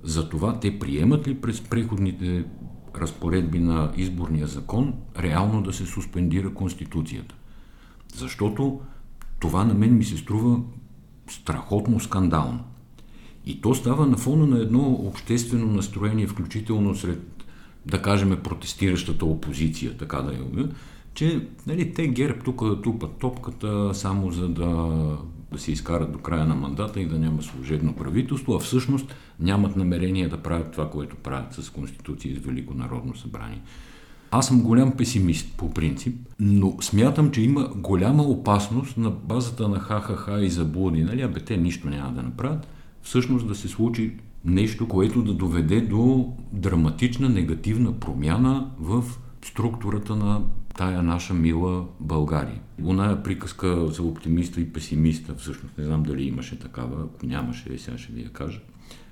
за 0.05 0.29
това 0.29 0.61
те 0.61 0.79
приемат 0.79 1.29
ли 1.29 1.35
през 1.35 1.61
преходните 1.61 2.45
разпоредби 2.97 3.59
на 3.59 3.93
изборния 3.97 4.47
закон 4.47 4.95
реално 5.19 5.63
да 5.63 5.73
се 5.73 5.87
суспендира 5.87 6.55
Конституцията. 6.55 7.35
Защото 8.15 8.81
това 9.41 9.65
на 9.65 9.75
мен 9.75 9.97
ми 9.97 10.05
се 10.05 10.17
струва 10.17 10.61
страхотно 11.31 12.01
скандално. 12.01 12.65
И 13.47 13.61
то 13.61 13.75
става 13.75 14.07
на 14.07 14.17
фона 14.17 14.47
на 14.47 14.59
едно 14.59 14.93
обществено 14.93 15.67
настроение, 15.67 16.27
включително 16.27 16.95
сред, 16.95 17.45
да 17.87 18.03
кажем, 18.03 18.39
протестиращата 18.43 19.25
опозиция, 19.25 19.97
така 19.97 20.23
да 20.23 20.35
е, 20.35 20.65
че 21.15 21.49
нали, 21.67 21.95
те 21.95 22.09
ГЕРБ 22.09 22.39
тук 22.45 22.83
тупат 22.83 23.19
топката 23.19 23.95
само 23.95 24.31
за 24.31 24.49
да 24.49 25.19
да 25.55 25.61
се 25.61 25.73
изкарат 25.73 26.13
до 26.13 26.19
края 26.19 26.45
на 26.47 26.55
мандата 26.55 27.01
и 27.01 27.07
да 27.07 27.19
няма 27.19 27.43
служебно 27.43 27.93
правителство, 27.93 28.55
а 28.55 28.59
всъщност 28.59 29.15
нямат 29.41 29.77
намерение 29.77 30.29
да 30.29 30.37
правят 30.37 30.73
това, 30.73 30.91
което 30.91 31.17
правят 31.17 31.55
с 31.55 31.71
Конституция 31.71 32.33
и 32.33 32.37
с 32.37 32.39
Велико 32.39 32.75
народно 32.75 33.17
събрание. 33.17 33.61
Аз 34.31 34.47
съм 34.47 34.63
голям 34.63 34.93
песимист 34.93 35.55
по 35.57 35.71
принцип, 35.71 36.17
но 36.41 36.77
смятам, 36.81 37.31
че 37.31 37.43
има 37.43 37.71
голяма 37.77 38.23
опасност 38.23 38.97
на 38.97 39.11
базата 39.11 39.69
на 39.69 39.79
ха-ха-ха 39.79 40.45
и 40.45 40.51
заблуди, 40.51 41.03
нали, 41.03 41.23
абе 41.23 41.41
те 41.41 41.57
нищо 41.57 41.89
няма 41.89 42.13
да 42.13 42.23
направят, 42.23 42.69
всъщност 43.03 43.49
да 43.49 43.55
се 43.55 43.69
случи 43.69 44.15
нещо, 44.45 44.89
което 44.89 45.23
да 45.23 45.35
доведе 45.35 45.81
до 45.81 46.33
драматична 46.53 47.29
негативна 47.29 47.93
промяна 47.93 48.71
в 48.79 49.05
структурата 49.45 50.17
на 50.17 50.41
тая 50.77 51.03
наша 51.03 51.35
мила 51.35 51.85
България. 52.01 52.61
Оная 52.85 53.23
приказка 53.23 53.87
за 53.87 54.03
оптимиста 54.03 54.61
и 54.61 54.73
песимиста, 54.73 55.35
всъщност 55.35 55.79
не 55.79 55.85
знам 55.85 56.03
дали 56.03 56.23
имаше 56.23 56.59
такава, 56.59 57.05
ако 57.05 57.27
нямаше, 57.27 57.79
сега 57.79 57.99
ще 57.99 58.13
ви 58.13 58.23
я 58.23 58.29
кажа. 58.29 58.61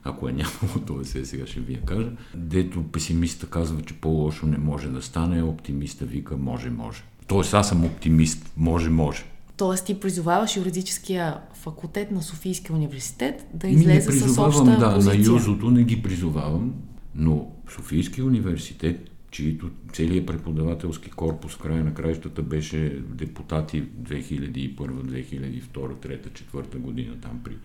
Ако 0.04 0.28
е 0.28 0.33
нямало, 0.33 0.78
то 0.87 1.00
е 1.00 1.04
сега 1.04 1.47
ще 1.47 1.61
ви 1.61 1.73
я 1.73 1.83
кажа. 1.83 2.11
Дето 2.35 2.83
песимиста 2.83 3.47
казва, 3.47 3.83
че 3.83 3.95
по-лошо 3.95 4.47
не 4.47 4.59
може 4.59 4.88
да 4.88 5.02
стане, 5.02 5.42
оптимиста 5.42 6.04
вика 6.04 6.37
може, 6.37 6.71
може. 6.71 7.02
Тоест 7.26 7.54
аз 7.54 7.69
съм 7.69 7.85
оптимист, 7.85 8.52
може, 8.57 8.90
може. 8.90 9.25
Тоест 9.57 9.87
ти 9.87 10.00
призоваваш 10.00 10.57
юридическия 10.57 11.38
факултет 11.54 12.11
на 12.11 12.23
Софийския 12.23 12.76
университет 12.76 13.47
да 13.54 13.69
излезе 13.69 14.12
с 14.12 14.38
обща 14.38 14.64
да, 14.64 14.95
позиция. 14.95 15.19
на 15.19 15.35
Юзото 15.35 15.71
не 15.71 15.85
ги 15.85 16.02
призовавам, 16.02 16.75
но 17.14 17.47
Софийския 17.75 18.25
университет 18.25 19.12
чието 19.33 19.71
целият 19.93 20.27
преподавателски 20.27 21.11
корпус 21.11 21.53
в 21.53 21.59
края 21.59 21.85
на 21.85 21.95
краищата 21.95 22.43
беше 22.43 23.03
депутати 23.09 23.83
2001, 23.83 24.77
2002, 24.77 25.62
2003, 25.73 26.29
2004 26.55 26.79
година 26.79 27.15
там 27.21 27.41
при 27.45 27.57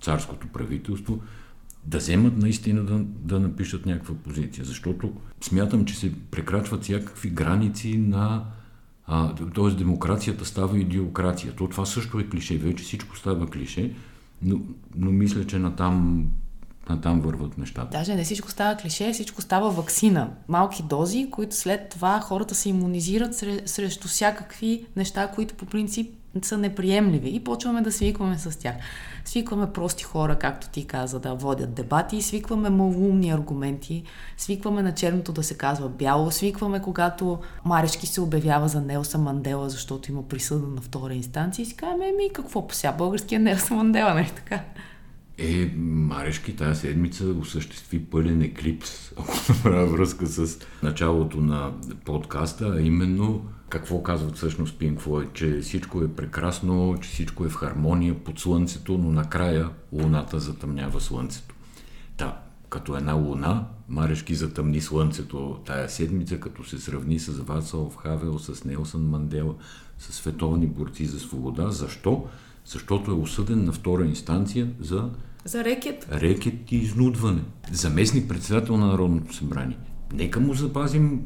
царското 0.00 0.48
правителство, 0.48 1.22
да 1.84 1.98
вземат 1.98 2.36
наистина 2.36 2.84
да, 2.84 2.98
да 3.04 3.40
напишат 3.40 3.86
някаква 3.86 4.14
позиция. 4.14 4.64
Защото 4.64 5.12
смятам, 5.40 5.84
че 5.84 5.96
се 5.96 6.12
прекрачват 6.30 6.82
всякакви 6.82 7.30
граници 7.30 7.98
на... 7.98 8.44
т.е. 9.54 9.70
демокрацията 9.70 10.44
става 10.44 10.78
идиокрация. 10.78 11.52
То 11.52 11.68
това 11.68 11.86
също 11.86 12.18
е 12.18 12.28
клише. 12.28 12.58
Вече 12.58 12.84
всичко 12.84 13.16
става 13.16 13.50
клише, 13.50 13.94
но, 14.42 14.60
но 14.96 15.10
мисля, 15.10 15.46
че 15.46 15.58
натам 15.58 16.26
а 16.86 17.00
там 17.00 17.20
върват 17.20 17.58
нещата. 17.58 17.98
Даже 17.98 18.14
не 18.14 18.24
всичко 18.24 18.50
става 18.50 18.76
клише, 18.76 19.12
всичко 19.12 19.42
става 19.42 19.70
вакцина. 19.70 20.30
Малки 20.48 20.82
дози, 20.82 21.28
които 21.30 21.56
след 21.56 21.88
това 21.88 22.20
хората 22.20 22.54
се 22.54 22.68
иммунизират 22.68 23.34
срещу 23.66 24.08
всякакви 24.08 24.86
неща, 24.96 25.30
които 25.34 25.54
по 25.54 25.66
принцип 25.66 26.14
са 26.42 26.58
неприемливи 26.58 27.30
и 27.30 27.44
почваме 27.44 27.80
да 27.80 27.92
свикваме 27.92 28.38
с 28.38 28.58
тях. 28.58 28.74
Свикваме 29.24 29.72
прости 29.72 30.04
хора, 30.04 30.38
както 30.38 30.68
ти 30.68 30.86
каза, 30.86 31.20
да 31.20 31.34
водят 31.34 31.74
дебати, 31.74 32.22
свикваме 32.22 32.70
малумни 32.70 33.30
аргументи, 33.30 34.02
свикваме 34.36 34.82
на 34.82 34.94
черното 34.94 35.32
да 35.32 35.42
се 35.42 35.56
казва 35.56 35.88
бяло, 35.88 36.30
свикваме 36.30 36.82
когато 36.82 37.38
Марешки 37.64 38.06
се 38.06 38.20
обявява 38.20 38.68
за 38.68 38.80
Нелса 38.80 39.18
Мандела, 39.18 39.70
защото 39.70 40.10
има 40.10 40.28
присъда 40.28 40.66
на 40.66 40.80
втора 40.80 41.14
инстанция 41.14 41.62
и 41.62 41.66
си 41.66 41.76
казваме, 41.76 42.12
ми 42.12 42.32
какво 42.32 42.66
по 42.66 42.74
сега, 42.74 42.92
българския 42.92 43.40
Нелса 43.40 43.74
Мандела, 43.74 44.14
нали 44.14 44.30
така? 44.36 44.60
Е, 45.38 45.72
Марешки 45.76 46.56
тази 46.56 46.80
седмица 46.80 47.24
осъществи 47.24 48.04
пълен 48.04 48.42
еклипс, 48.42 49.12
ако 49.18 49.34
направя 49.48 49.86
връзка 49.86 50.26
с 50.26 50.58
началото 50.82 51.40
на 51.40 51.72
подкаста, 52.04 52.74
а 52.76 52.80
именно 52.80 53.46
какво 53.68 54.02
казват 54.02 54.36
всъщност 54.36 54.78
Pink 54.78 55.00
Floyd, 55.00 55.32
че 55.32 55.60
всичко 55.60 56.02
е 56.02 56.14
прекрасно, 56.14 56.96
че 57.02 57.08
всичко 57.08 57.44
е 57.44 57.48
в 57.48 57.54
хармония 57.54 58.24
под 58.24 58.38
слънцето, 58.38 58.98
но 58.98 59.12
накрая 59.12 59.70
луната 59.92 60.40
затъмнява 60.40 61.00
слънцето. 61.00 61.54
Да, 62.18 62.38
като 62.68 62.96
една 62.96 63.12
луна, 63.12 63.64
Марешки 63.88 64.34
затъмни 64.34 64.80
слънцето 64.80 65.60
тая 65.66 65.88
седмица, 65.88 66.40
като 66.40 66.64
се 66.64 66.78
сравни 66.78 67.18
с 67.18 67.32
Вацлав 67.32 67.96
Хавел, 67.96 68.38
с 68.38 68.64
Нелсън 68.64 69.08
Мандела, 69.08 69.54
с 69.98 70.14
световни 70.14 70.66
борци 70.66 71.06
за 71.06 71.20
свобода. 71.20 71.70
Защо? 71.70 72.26
Защото 72.64 73.10
е 73.10 73.14
осъден 73.14 73.64
на 73.64 73.72
втора 73.72 74.04
инстанция 74.04 74.70
за 74.80 75.10
за 75.44 75.64
рекет. 75.64 76.08
Рекет 76.12 76.72
и 76.72 76.76
изнудване. 76.76 77.40
Заместник 77.72 78.28
председател 78.28 78.76
на 78.76 78.86
Народното 78.86 79.34
събрание. 79.34 79.78
Нека 80.14 80.40
му 80.40 80.54
запазим 80.54 81.20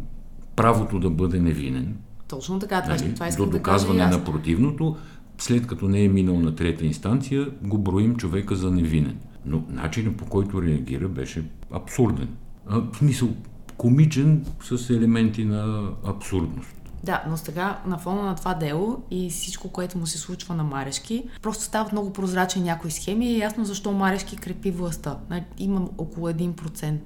правото 0.57 0.99
да 0.99 1.11
бъде 1.11 1.41
невинен. 1.41 1.97
Точно 2.29 2.59
така, 2.59 2.83
това, 2.83 2.95
нали? 2.95 3.15
това 3.15 3.29
искам 3.29 3.45
До 3.45 3.51
доказване 3.51 4.05
да 4.05 4.19
на 4.19 4.25
противното, 4.25 4.97
след 5.39 5.67
като 5.67 5.89
не 5.89 6.05
е 6.05 6.09
минал 6.09 6.41
на 6.41 6.55
трета 6.55 6.85
инстанция, 6.85 7.51
го 7.63 7.79
броим 7.79 8.17
човека 8.17 8.57
за 8.57 8.71
невинен. 8.71 9.19
Но 9.47 9.65
начинът 9.69 10.17
по 10.17 10.27
който 10.27 10.63
реагира 10.63 11.09
беше 11.09 11.45
абсурден. 11.71 12.29
А, 12.67 12.81
в 12.93 12.97
смисъл, 12.97 13.29
комичен 13.77 14.45
с 14.63 14.91
елементи 14.91 15.45
на 15.45 15.91
абсурдност. 16.05 16.69
Да, 17.05 17.25
но 17.29 17.37
сега 17.37 17.79
на 17.87 17.99
фона 17.99 18.23
на 18.23 18.37
това 18.37 18.55
дело 18.55 19.03
и 19.11 19.31
всичко, 19.31 19.69
което 19.69 19.99
му 19.99 20.07
се 20.07 20.19
случва 20.19 20.55
на 20.55 20.65
Марешки, 20.65 21.25
просто 21.43 21.65
стават 21.65 21.93
много 21.93 22.13
прозрачни 22.13 22.63
някои 22.63 22.91
схеми 22.91 23.27
и 23.27 23.35
е 23.35 23.39
ясно 23.39 23.65
защо 23.65 23.93
Марешки 23.93 24.37
крепи 24.37 24.71
властта. 24.71 25.17
Имам 25.59 25.91
около 25.99 26.29
1% 26.29 26.99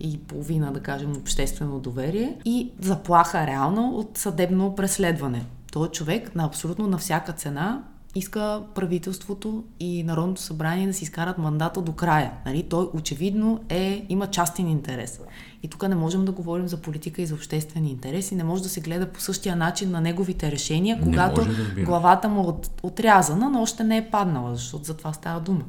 и 0.00 0.18
половина, 0.18 0.72
да 0.72 0.80
кажем, 0.80 1.16
обществено 1.16 1.80
доверие 1.80 2.36
и 2.44 2.72
заплаха 2.80 3.46
реално 3.46 3.88
от 3.88 4.18
съдебно 4.18 4.74
преследване. 4.74 5.46
Той 5.72 5.88
човек 5.88 6.34
на 6.34 6.44
абсолютно 6.44 6.86
на 6.86 6.98
всяка 6.98 7.32
цена 7.32 7.82
иска 8.18 8.62
правителството 8.74 9.64
и 9.80 10.02
Народното 10.02 10.40
събрание 10.40 10.86
да 10.86 10.94
си 10.94 11.04
изкарат 11.04 11.38
мандата 11.38 11.80
до 11.80 11.92
края. 11.92 12.32
Нали? 12.46 12.62
Той 12.62 12.88
очевидно 12.94 13.60
е, 13.68 14.06
има 14.08 14.26
частен 14.26 14.68
интерес. 14.68 15.20
И 15.62 15.68
тук 15.68 15.88
не 15.88 15.94
можем 15.94 16.24
да 16.24 16.32
говорим 16.32 16.68
за 16.68 16.76
политика 16.76 17.22
и 17.22 17.26
за 17.26 17.34
обществени 17.34 17.90
интереси. 17.90 18.34
Не 18.34 18.44
може 18.44 18.62
да 18.62 18.68
се 18.68 18.80
гледа 18.80 19.06
по 19.06 19.20
същия 19.20 19.56
начин 19.56 19.90
на 19.90 20.00
неговите 20.00 20.50
решения, 20.50 21.00
когато 21.02 21.44
да 21.44 21.82
главата 21.84 22.28
му 22.28 22.40
е 22.40 22.46
от, 22.46 22.70
отрязана, 22.82 23.50
но 23.50 23.62
още 23.62 23.84
не 23.84 23.96
е 23.96 24.10
паднала, 24.10 24.54
защото 24.54 24.84
за 24.84 24.96
това 24.96 25.12
става 25.12 25.40
дума 25.40 25.62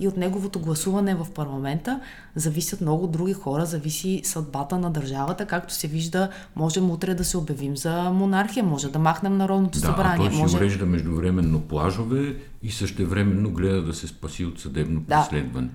и 0.00 0.08
от 0.08 0.16
неговото 0.16 0.60
гласуване 0.60 1.14
в 1.14 1.26
парламента 1.34 2.00
зависят 2.34 2.80
много 2.80 3.06
други 3.06 3.32
хора, 3.32 3.66
зависи 3.66 4.20
съдбата 4.24 4.78
на 4.78 4.90
държавата. 4.90 5.46
Както 5.46 5.74
се 5.74 5.88
вижда, 5.88 6.30
можем 6.56 6.90
утре 6.90 7.14
да 7.14 7.24
се 7.24 7.38
обявим 7.38 7.76
за 7.76 8.10
монархия, 8.10 8.64
може 8.64 8.90
да 8.90 8.98
махнем 8.98 9.36
Народното 9.36 9.78
да, 9.78 9.86
събрание. 9.86 10.28
Да, 10.28 10.30
той 10.30 10.40
може... 10.42 10.56
урежда 10.56 10.86
междувременно 10.86 11.60
плажове 11.60 12.36
и 12.62 12.70
същевременно 12.70 13.50
гледа 13.50 13.82
да 13.82 13.94
се 13.94 14.06
спаси 14.06 14.44
от 14.44 14.60
съдебно 14.60 15.00
да. 15.00 15.20
преследване. 15.30 15.68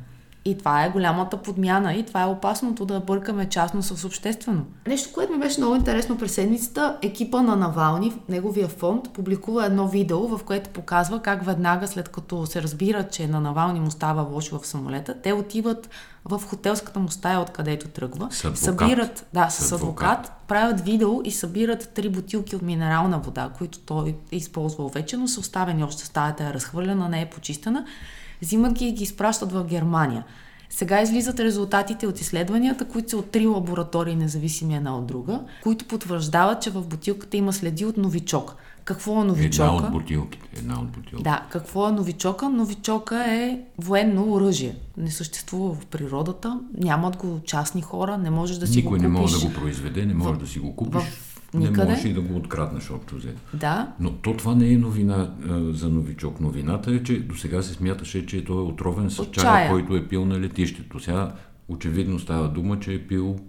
И 0.45 0.57
това 0.57 0.85
е 0.85 0.89
голямата 0.89 1.37
подмяна 1.37 1.93
и 1.93 2.05
това 2.05 2.21
е 2.21 2.25
опасното 2.25 2.85
да 2.85 2.99
бъркаме 2.99 3.49
частно 3.49 3.83
с 3.83 4.05
обществено. 4.05 4.65
Нещо, 4.87 5.09
което 5.13 5.33
ми 5.33 5.39
беше 5.39 5.59
много 5.59 5.75
интересно 5.75 6.17
през 6.17 6.31
седмицата, 6.31 6.97
екипа 7.01 7.41
на 7.41 7.55
Навални, 7.55 8.13
неговия 8.29 8.67
фонд, 8.67 9.13
публикува 9.13 9.65
едно 9.65 9.87
видео, 9.87 10.27
в 10.27 10.43
което 10.43 10.69
показва 10.69 11.21
как 11.21 11.45
веднага 11.45 11.87
след 11.87 12.09
като 12.09 12.45
се 12.45 12.61
разбира, 12.61 13.03
че 13.03 13.27
на 13.27 13.39
Навални 13.39 13.79
му 13.79 13.91
става 13.91 14.21
лошо 14.21 14.59
в 14.59 14.67
самолета, 14.67 15.15
те 15.23 15.33
отиват 15.33 15.89
в 16.25 16.41
хотелската 16.45 16.99
му 16.99 17.09
стая, 17.09 17.39
откъдето 17.39 17.87
тръгва. 17.87 18.27
С 18.31 18.45
адвокат. 18.45 18.59
Събират, 18.59 19.27
да, 19.33 19.49
с, 19.49 19.67
с 19.67 19.71
адвокат, 19.71 20.19
адвокат, 20.19 20.31
правят 20.47 20.81
видео 20.81 21.21
и 21.23 21.31
събират 21.31 21.89
три 21.89 22.09
бутилки 22.09 22.55
от 22.55 22.61
минерална 22.61 23.19
вода, 23.19 23.49
които 23.57 23.79
той 23.79 24.15
е 24.31 24.35
използвал 24.35 24.89
вече, 24.89 25.17
но 25.17 25.27
са 25.27 25.39
оставени 25.39 25.83
още 25.83 26.05
стаята 26.05 26.43
е 26.43 26.53
разхвърлена, 26.53 27.09
не 27.09 27.21
е 27.21 27.29
почистена 27.29 27.85
взимат 28.41 28.73
ги 28.73 28.87
и 28.87 28.91
ги 28.91 29.03
изпращат 29.03 29.51
в 29.51 29.63
Германия. 29.63 30.23
Сега 30.69 31.01
излизат 31.01 31.39
резултатите 31.39 32.07
от 32.07 32.21
изследванията, 32.21 32.85
които 32.85 33.09
са 33.09 33.17
от 33.17 33.31
три 33.31 33.47
лаборатории, 33.47 34.15
независими 34.15 34.75
една 34.75 34.97
от 34.97 35.05
друга, 35.05 35.39
които 35.63 35.85
потвърждават, 35.85 36.61
че 36.61 36.69
в 36.69 36.81
бутилката 36.81 37.37
има 37.37 37.53
следи 37.53 37.85
от 37.85 37.97
новичок. 37.97 38.55
Какво 38.83 39.21
е 39.21 39.25
новичока? 39.25 39.73
Една 39.73 39.87
от 39.87 39.91
бутилките. 39.91 40.47
Една 40.57 40.79
от 40.79 40.87
бутилките. 40.87 41.23
Да, 41.23 41.45
какво 41.49 41.89
е 41.89 41.91
новичока? 41.91 42.49
Новичока 42.49 43.25
е 43.35 43.59
военно 43.77 44.33
оръжие. 44.33 44.75
Не 44.97 45.11
съществува 45.11 45.73
в 45.73 45.85
природата, 45.85 46.59
нямат 46.77 47.17
го 47.17 47.39
частни 47.45 47.81
хора, 47.81 48.17
не 48.17 48.29
можеш 48.29 48.57
да 48.57 48.67
си 48.67 48.77
Никой 48.77 48.97
го 48.99 49.05
купиш. 49.05 49.09
Никой 49.09 49.13
не 49.13 49.21
може 49.21 49.39
да 49.39 49.47
го 49.47 49.53
произведе, 49.53 50.05
не 50.05 50.13
може 50.13 50.33
в, 50.33 50.37
да 50.37 50.47
си 50.47 50.59
го 50.59 50.75
купиш. 50.75 51.01
В 51.01 51.28
Никъде. 51.53 51.83
Не 51.83 51.89
можеш 51.89 52.05
и 52.05 52.13
да 52.13 52.21
го 52.21 52.35
откраднеш 52.35 52.91
общо 52.91 53.15
взето. 53.15 53.41
Да. 53.53 53.93
Но 53.99 54.11
то 54.11 54.33
това 54.33 54.55
не 54.55 54.71
е 54.73 54.77
новина 54.77 55.29
а, 55.49 55.73
за 55.73 55.89
новичок. 55.89 56.39
Новината 56.39 56.91
е, 56.91 57.03
че 57.03 57.19
до 57.19 57.35
сега 57.35 57.61
се 57.61 57.73
смяташе, 57.73 58.25
че 58.25 58.45
той 58.45 58.57
е 58.57 58.65
отровен 58.65 59.09
с 59.09 59.15
чая, 59.15 59.45
чая, 59.45 59.69
който 59.69 59.95
е 59.95 60.07
пил 60.07 60.25
на 60.25 60.39
летището. 60.39 60.99
Сега 60.99 61.31
очевидно 61.67 62.19
става 62.19 62.49
дума, 62.49 62.79
че 62.79 62.93
е 62.93 63.07
пил 63.07 63.39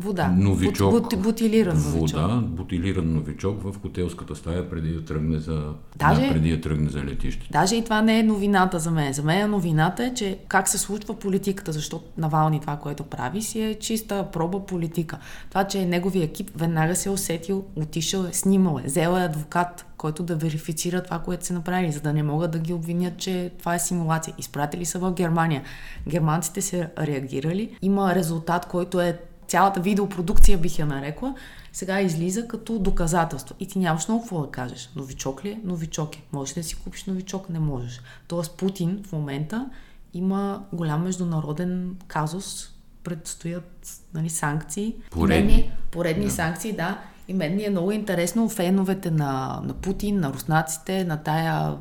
Вода. 0.00 0.28
Новичок. 0.28 0.90
Бут, 0.90 1.22
бутилиран 1.22 1.76
новичок. 1.76 2.20
Вода, 2.20 2.36
бутилиран 2.36 3.14
новичок 3.14 3.62
в 3.62 3.80
хотелската 3.82 4.36
стая 4.36 4.70
преди 4.70 4.92
да 4.92 5.04
тръгне 5.04 5.38
за, 5.38 5.72
даже, 5.96 6.20
да, 6.20 6.32
преди 6.32 6.50
да 6.50 6.60
тръгне 6.60 6.90
за 6.90 7.04
летище. 7.04 7.48
Даже 7.50 7.76
и 7.76 7.84
това 7.84 8.02
не 8.02 8.18
е 8.18 8.22
новината 8.22 8.78
за 8.78 8.90
мен. 8.90 9.12
За 9.12 9.22
мен 9.22 9.50
новината 9.50 10.04
е, 10.04 10.14
че 10.14 10.38
как 10.48 10.68
се 10.68 10.78
случва 10.78 11.18
политиката, 11.18 11.72
защото 11.72 12.04
Навални 12.18 12.60
това, 12.60 12.76
което 12.76 13.04
прави, 13.04 13.42
си 13.42 13.60
е 13.60 13.74
чиста 13.74 14.26
проба 14.32 14.66
политика. 14.66 15.18
Това, 15.48 15.64
че 15.64 15.86
неговия 15.86 16.24
екип 16.24 16.50
веднага 16.56 16.96
се 16.96 17.08
е 17.08 17.12
усетил, 17.12 17.64
отишъл 17.76 18.24
е, 18.24 18.32
снимал 18.32 18.80
е, 18.84 18.86
взел 18.86 19.16
е 19.18 19.24
адвокат, 19.24 19.86
който 19.96 20.22
да 20.22 20.36
верифицира 20.36 21.02
това, 21.02 21.18
което 21.18 21.46
се 21.46 21.52
направили, 21.52 21.92
за 21.92 22.00
да 22.00 22.12
не 22.12 22.22
могат 22.22 22.50
да 22.50 22.58
ги 22.58 22.72
обвинят, 22.72 23.16
че 23.16 23.50
това 23.58 23.74
е 23.74 23.78
симулация. 23.78 24.34
Изпратили 24.38 24.84
са 24.84 24.98
в 24.98 25.12
Германия. 25.12 25.62
Германците 26.08 26.62
се 26.62 26.88
реагирали. 26.98 27.76
Има 27.82 28.14
резултат, 28.14 28.66
който 28.66 29.00
е 29.00 29.20
цялата 29.48 29.80
видеопродукция 29.80 30.58
бих 30.58 30.78
я 30.78 30.86
нарекла, 30.86 31.34
сега 31.72 32.00
излиза 32.00 32.48
като 32.48 32.78
доказателство. 32.78 33.54
И 33.60 33.68
ти 33.68 33.78
нямаш 33.78 34.08
много 34.08 34.22
какво 34.22 34.40
да 34.40 34.50
кажеш. 34.50 34.90
Новичок 34.96 35.44
ли 35.44 35.48
е? 35.48 35.60
Новичок 35.64 36.16
е. 36.16 36.22
Можеш 36.32 36.56
ли 36.56 36.60
да 36.60 36.68
си 36.68 36.76
купиш 36.76 37.04
новичок? 37.04 37.50
Не 37.50 37.58
можеш. 37.58 38.00
Тоест 38.28 38.56
Путин 38.56 39.02
в 39.08 39.12
момента 39.12 39.70
има 40.14 40.64
голям 40.72 41.02
международен 41.02 41.96
казус, 42.06 42.70
предстоят 43.04 44.00
нали, 44.14 44.30
санкции. 44.30 44.94
Поредни. 45.10 45.72
Поредни 45.90 46.24
да. 46.24 46.30
санкции, 46.30 46.72
да. 46.72 46.98
И 47.28 47.34
мен 47.34 47.56
ми 47.56 47.64
е 47.64 47.70
много 47.70 47.92
интересно 47.92 48.48
феновете 48.48 49.10
на, 49.10 49.60
на 49.64 49.74
Путин, 49.74 50.20
на 50.20 50.32
руснаците, 50.32 51.04
на 51.04 51.22
тая 51.22 51.74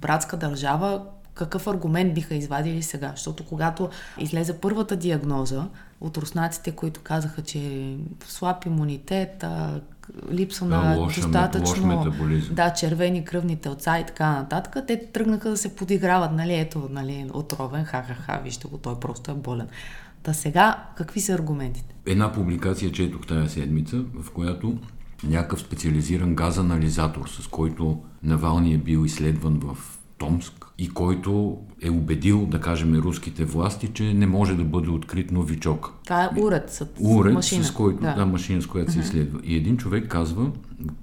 братска 0.00 0.36
държава, 0.36 1.02
какъв 1.44 1.66
аргумент 1.66 2.14
биха 2.14 2.34
извадили 2.34 2.82
сега. 2.82 3.12
Защото 3.16 3.46
когато 3.46 3.88
излезе 4.18 4.58
първата 4.58 4.96
диагноза 4.96 5.64
от 6.00 6.16
руснаците, 6.16 6.70
които 6.70 7.00
казаха, 7.00 7.42
че 7.42 7.94
слаб 8.26 8.66
имунитет, 8.66 9.44
а, 9.44 9.80
липса 10.30 10.64
на 10.64 10.96
лоша, 10.96 11.20
достатъчно 11.20 11.96
лош 11.96 12.48
да, 12.50 12.72
червени 12.72 13.24
кръвни 13.24 13.56
телца 13.56 13.98
и 13.98 14.06
така 14.06 14.30
нататък, 14.32 14.86
те 14.86 15.06
тръгнаха 15.12 15.50
да 15.50 15.56
се 15.56 15.76
подиграват, 15.76 16.32
нали, 16.32 16.54
ето, 16.54 16.88
нали, 16.90 17.30
отровен, 17.34 17.84
ха-ха-ха, 17.84 18.40
вижте 18.44 18.68
го, 18.68 18.78
той 18.78 19.00
просто 19.00 19.30
е 19.30 19.34
болен. 19.34 19.68
Та 20.22 20.32
сега, 20.32 20.84
какви 20.96 21.20
са 21.20 21.32
аргументите? 21.32 21.94
Една 22.06 22.32
публикация 22.32 22.92
четох 22.92 23.26
тази 23.26 23.48
седмица, 23.48 23.96
в 24.14 24.30
която 24.30 24.78
някакъв 25.24 25.60
специализиран 25.60 26.34
газанализатор, 26.34 27.28
с 27.28 27.46
който 27.46 28.02
Навални 28.22 28.74
е 28.74 28.78
бил 28.78 29.04
изследван 29.04 29.60
в 29.62 29.99
Томск 30.20 30.66
и 30.78 30.88
който 30.88 31.58
е 31.82 31.90
убедил, 31.90 32.46
да 32.46 32.60
кажем, 32.60 32.94
руските 32.94 33.44
власти, 33.44 33.88
че 33.88 34.14
не 34.14 34.26
може 34.26 34.54
да 34.54 34.64
бъде 34.64 34.90
открит 34.90 35.30
новичок. 35.30 35.92
Това 36.04 36.24
е 36.24 36.40
уред 36.40 36.70
с, 36.70 36.86
уред, 37.00 37.34
машина. 37.34 37.64
с 37.64 37.70
който, 37.70 38.00
да. 38.00 38.14
да, 38.14 38.26
машина, 38.26 38.62
с 38.62 38.66
която 38.66 38.90
uh-huh. 38.90 38.94
се 38.94 39.00
изследва. 39.00 39.40
И 39.44 39.56
един 39.56 39.76
човек 39.76 40.08
казва, 40.08 40.50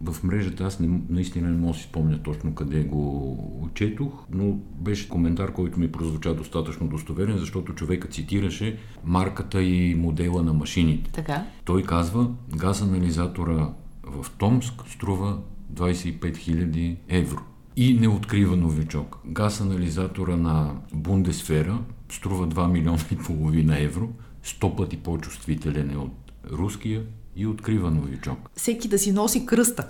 в 0.04 0.24
мрежата 0.24 0.64
аз 0.64 0.80
не, 0.80 1.02
наистина 1.10 1.50
не 1.50 1.58
мога 1.58 1.74
да 1.74 1.80
си 1.80 1.84
спомня 1.84 2.24
точно 2.24 2.56
къде 2.56 2.84
го 2.84 3.70
четох, 3.74 4.12
но 4.34 4.58
беше 4.80 5.10
коментар, 5.10 5.54
който 5.54 5.80
ми 5.80 5.92
прозвуча 5.92 6.36
достатъчно 6.36 6.88
достоверен, 6.88 7.38
защото 7.38 7.74
човека 7.74 8.08
цитираше 8.08 8.78
марката 9.04 9.64
и 9.64 9.96
модела 9.96 10.44
на 10.44 10.54
машините. 10.54 11.12
Така. 11.12 11.46
Той 11.66 11.84
казва, 11.84 12.28
газанализатора 12.56 13.70
в 14.04 14.26
Томск 14.38 14.74
струва 14.88 15.38
25 15.74 16.20
000 16.20 16.98
евро 17.10 17.42
и 17.78 17.94
не 17.94 18.08
открива 18.08 18.56
новичок. 18.56 19.18
Газ 19.26 19.62
анализатора 19.62 20.36
на 20.36 20.72
Бундесфера 20.94 21.80
струва 22.12 22.48
2 22.48 22.72
милиона 22.72 23.00
и 23.12 23.18
половина 23.18 23.82
евро, 23.82 24.10
100 24.46 24.76
пъти 24.76 24.98
по-чувствителен 24.98 25.92
е 25.92 25.98
от 25.98 26.32
руския 26.52 27.04
и 27.36 27.48
открива 27.48 27.92
новичок. 27.92 28.50
Всеки 28.56 28.88
да 28.88 29.00
си 29.00 29.12
носи 29.12 29.46
кръста. 29.46 29.88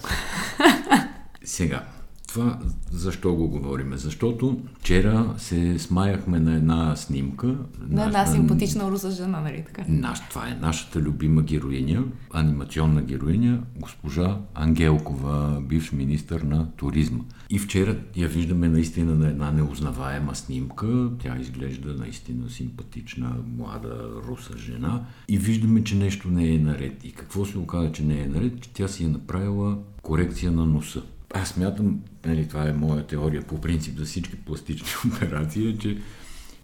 Сега, 1.44 1.86
това 2.28 2.60
защо 2.92 3.36
го 3.36 3.48
говорим? 3.48 3.94
Защото 3.96 4.60
вчера 4.80 5.34
се 5.38 5.80
смаяхме 5.80 6.40
на 6.40 6.56
една 6.56 6.96
снимка. 6.96 7.56
На 7.90 8.06
една 8.06 8.26
симпатична 8.26 8.92
руса 8.92 9.12
жена, 9.12 9.42
нали 9.42 9.64
така? 9.66 9.84
Наш, 9.88 10.20
това 10.30 10.48
е 10.48 10.58
нашата 10.62 11.00
любима 11.00 11.42
героиня, 11.42 12.04
анимационна 12.32 13.02
героиня, 13.02 13.60
госпожа 13.80 14.38
Ангелкова, 14.54 15.62
бивш 15.62 15.92
министър 15.92 16.42
на 16.42 16.72
туризма. 16.72 17.24
И 17.50 17.60
вчера 17.60 17.98
я 18.16 18.28
виждаме 18.28 18.70
наистина 18.70 19.16
на 19.16 19.28
една 19.28 19.52
неузнаваема 19.52 20.36
снимка. 20.36 21.10
Тя 21.24 21.38
изглежда 21.40 21.94
наистина 21.94 22.50
симпатична, 22.50 23.36
млада 23.58 24.10
руса 24.28 24.58
жена. 24.58 25.06
И 25.28 25.38
виждаме, 25.38 25.84
че 25.84 25.96
нещо 25.96 26.28
не 26.28 26.54
е 26.54 26.60
наред. 26.60 27.04
И 27.04 27.12
какво 27.12 27.46
се 27.46 27.58
оказа, 27.58 27.92
че 27.92 28.04
не 28.04 28.22
е 28.22 28.28
наред? 28.28 28.62
Че 28.62 28.70
тя 28.74 28.88
си 28.88 29.04
е 29.04 29.08
направила 29.08 29.78
корекция 30.02 30.52
на 30.52 30.66
носа. 30.66 31.02
Аз 31.34 31.50
смятам, 31.50 32.00
нали, 32.26 32.48
това 32.48 32.70
е 32.70 32.74
моя 32.74 33.08
теория 33.08 33.42
по 33.42 33.62
принцип 33.62 33.98
за 33.98 34.06
всички 34.06 34.36
пластични 34.36 34.88
операции, 35.16 35.78
че 35.78 35.98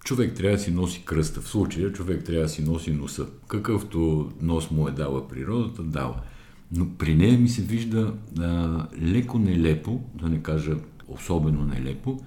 човек 0.04 0.34
трябва 0.36 0.58
да 0.58 0.63
си 0.63 0.71
носи 0.71 1.06
кръста. 1.06 1.41
В 1.41 1.47
случая 1.47 1.93
човек 1.93 2.23
трябва 2.23 2.43
да 2.43 2.49
си 2.49 2.63
носи 2.63 2.91
носа. 2.91 3.28
Какъвто 3.47 4.32
нос 4.41 4.71
му 4.71 4.88
е 4.88 4.91
дала 4.91 5.28
природата, 5.28 5.84
дава. 5.84 6.21
Но 6.71 6.89
при 6.97 7.15
нея 7.15 7.39
ми 7.39 7.49
се 7.49 7.62
вижда 7.62 8.13
а, 8.39 8.88
леко 9.02 9.39
нелепо, 9.39 10.02
да 10.15 10.30
не 10.30 10.41
кажа 10.41 10.76
особено 11.08 11.65
нелепо, 11.65 12.19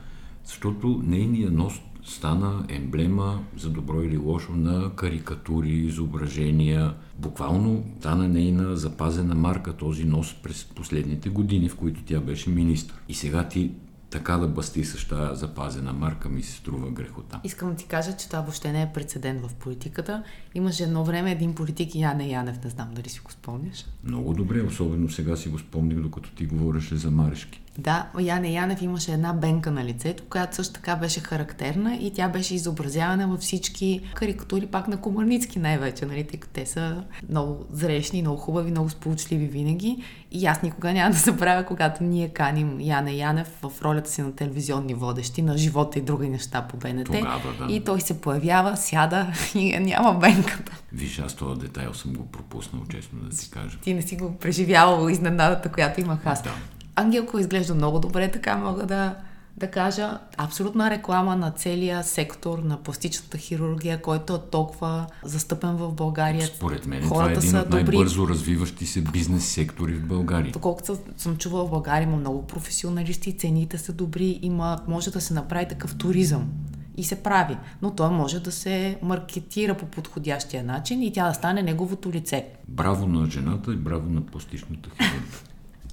защото 0.45 1.03
нейният 1.05 1.53
нос 1.53 1.81
стана 2.07 2.65
емблема 2.69 3.43
за 3.57 3.71
добро 3.71 4.03
или 4.03 4.17
лошо 4.17 4.53
на 4.53 4.91
карикатури, 4.95 5.71
изображения. 5.71 6.95
Буквално 7.19 7.85
стана 8.01 8.29
нейна 8.29 8.77
запазена 8.77 9.35
марка 9.35 9.73
този 9.73 10.05
нос 10.05 10.35
през 10.43 10.65
последните 10.65 11.29
години, 11.29 11.69
в 11.69 11.77
които 11.77 12.03
тя 12.07 12.21
беше 12.21 12.51
министър. 12.51 12.97
И 13.09 13.15
сега 13.15 13.49
ти 13.49 13.71
така 14.11 14.37
да 14.37 14.49
басти 14.49 14.85
с 14.85 15.09
тази 15.09 15.41
запазена 15.41 15.93
марка 15.93 16.29
ми 16.29 16.43
се 16.43 16.53
струва 16.53 16.91
грехота. 16.91 17.41
Искам 17.45 17.71
да 17.71 17.77
ти 17.77 17.85
кажа, 17.87 18.17
че 18.17 18.29
това 18.29 18.41
въобще 18.41 18.73
не 18.73 18.83
е 18.83 18.91
прецедент 18.95 19.47
в 19.47 19.55
политиката. 19.55 20.23
Имаше 20.55 20.83
едно 20.83 21.05
време 21.05 21.33
един 21.33 21.55
политик 21.55 21.95
Яне 21.95 22.29
Янев, 22.29 22.65
не 22.65 22.71
знам 22.71 22.89
дали 22.95 23.09
си 23.09 23.21
го 23.25 23.33
спомняш. 23.33 23.85
Много 24.05 24.35
добре, 24.35 24.63
особено 24.63 25.11
сега 25.11 25.37
си 25.37 25.49
го 25.49 25.59
спомних, 25.59 25.99
докато 25.99 26.31
ти 26.31 26.47
говореше 26.47 26.97
за 26.97 27.11
Марешки. 27.11 27.63
Да, 27.79 28.07
Яне 28.21 28.53
Янев 28.53 28.83
имаше 28.83 29.13
една 29.13 29.33
бенка 29.33 29.71
на 29.71 29.85
лицето, 29.85 30.23
която 30.31 30.57
също 30.57 30.75
така 30.75 30.97
беше 30.97 31.21
характерна 31.21 31.97
и 31.97 32.13
тя 32.13 32.29
беше 32.29 32.55
изобразявана 32.55 33.29
във 33.29 33.41
всички 33.41 34.01
карикатури, 34.15 34.67
пак 34.67 34.89
на 34.89 35.01
Комарницки 35.01 35.59
най-вече, 35.59 36.07
нали, 36.07 36.27
тъй 36.27 36.41
като 36.41 36.53
те 36.55 36.67
са 36.67 37.05
много 37.29 37.65
зрешни, 37.73 38.23
много 38.23 38.37
хубави, 38.37 38.71
много 38.71 38.91
сполучливи 38.91 39.47
винаги. 39.47 40.03
И 40.33 40.47
аз 40.47 40.63
никога 40.63 40.93
няма 40.93 41.11
да 41.11 41.17
забравя, 41.17 41.65
когато 41.65 42.05
ние 42.05 42.29
каним 42.29 42.81
Яне 42.81 43.13
Янев 43.13 43.59
в 43.63 43.83
ролята 43.83 44.11
си 44.11 44.23
на 44.23 44.33
телевизионни 44.33 44.95
водещи 44.95 45.43
на 45.43 45.59
живота 45.59 45.99
и 45.99 46.03
други 46.03 46.29
неща 46.29 46.63
по 46.63 46.77
БНТ. 46.77 47.07
Тогава, 47.07 47.67
да. 47.67 47.75
И 47.75 47.85
той 47.85 48.01
се 48.01 48.21
появява, 48.21 48.77
сяда 48.77 49.33
и 49.55 49.79
няма 49.79 50.15
бенката. 50.15 50.73
Виж, 50.93 51.19
аз 51.19 51.35
този 51.35 51.61
детайл 51.61 51.95
съм 51.95 52.13
го 52.13 52.27
пропуснал, 52.27 52.83
честно 52.91 53.19
да 53.19 53.37
ти 53.37 53.51
кажа. 53.51 53.79
Ти 53.83 53.95
не 53.95 54.03
си 54.03 54.17
го 54.17 54.37
преживявал 54.37 55.09
изненадата, 55.09 55.73
която 55.73 56.01
имах 56.01 56.27
аз. 56.27 56.43
Да. 56.43 56.51
Ангелко 56.97 57.39
изглежда 57.39 57.75
много 57.75 57.99
добре, 57.99 58.31
така 58.31 58.57
мога 58.57 58.87
да, 58.87 59.15
да 59.57 59.71
кажа. 59.71 60.19
Абсолютна 60.37 60.91
реклама 60.91 61.37
на 61.37 61.51
целия 61.51 62.05
сектор 62.05 62.59
на 62.59 62.77
пластичната 62.77 63.39
хирургия, 63.39 64.03
който 64.03 64.35
е 64.35 64.51
толкова 64.51 65.07
застъпен 65.25 65.77
в 65.77 65.93
България. 65.93 66.47
Според 66.47 66.87
мен 66.87 67.09
Хората 67.09 67.11
това 67.11 67.29
е 67.31 67.33
един 67.33 67.61
от 67.61 67.71
най-бързо 67.71 68.21
добри. 68.21 68.33
развиващи 68.35 68.87
се 68.87 69.01
бизнес 69.01 69.49
сектори 69.49 69.95
в 69.95 70.07
България. 70.07 70.53
Доколкото 70.53 70.99
съм 71.17 71.37
чувала 71.37 71.67
в 71.67 71.71
България, 71.71 72.07
има 72.07 72.17
много 72.17 72.47
професионалисти, 72.47 73.39
цените 73.39 73.79
са 73.79 73.93
добри, 73.93 74.39
има, 74.43 74.79
може 74.89 75.11
да 75.11 75.21
се 75.21 75.35
направи 75.35 75.69
такъв 75.69 75.97
туризъм 75.97 76.49
и 76.97 77.05
се 77.05 77.23
прави. 77.23 77.57
Но 77.83 77.91
той 77.91 78.11
може 78.11 78.41
да 78.41 78.53
се 78.53 78.99
маркетира 79.03 79.75
по 79.75 79.87
подходящия 79.87 80.65
начин 80.65 81.03
и 81.03 81.13
тя 81.13 81.29
да 81.29 81.35
стане 81.35 81.63
неговото 81.63 82.13
лице. 82.13 82.47
Браво 82.69 83.07
на 83.07 83.31
жената 83.31 83.73
и 83.73 83.77
браво 83.77 84.11
на 84.11 84.21
пластичната 84.21 84.91
хирургия. 84.91 85.23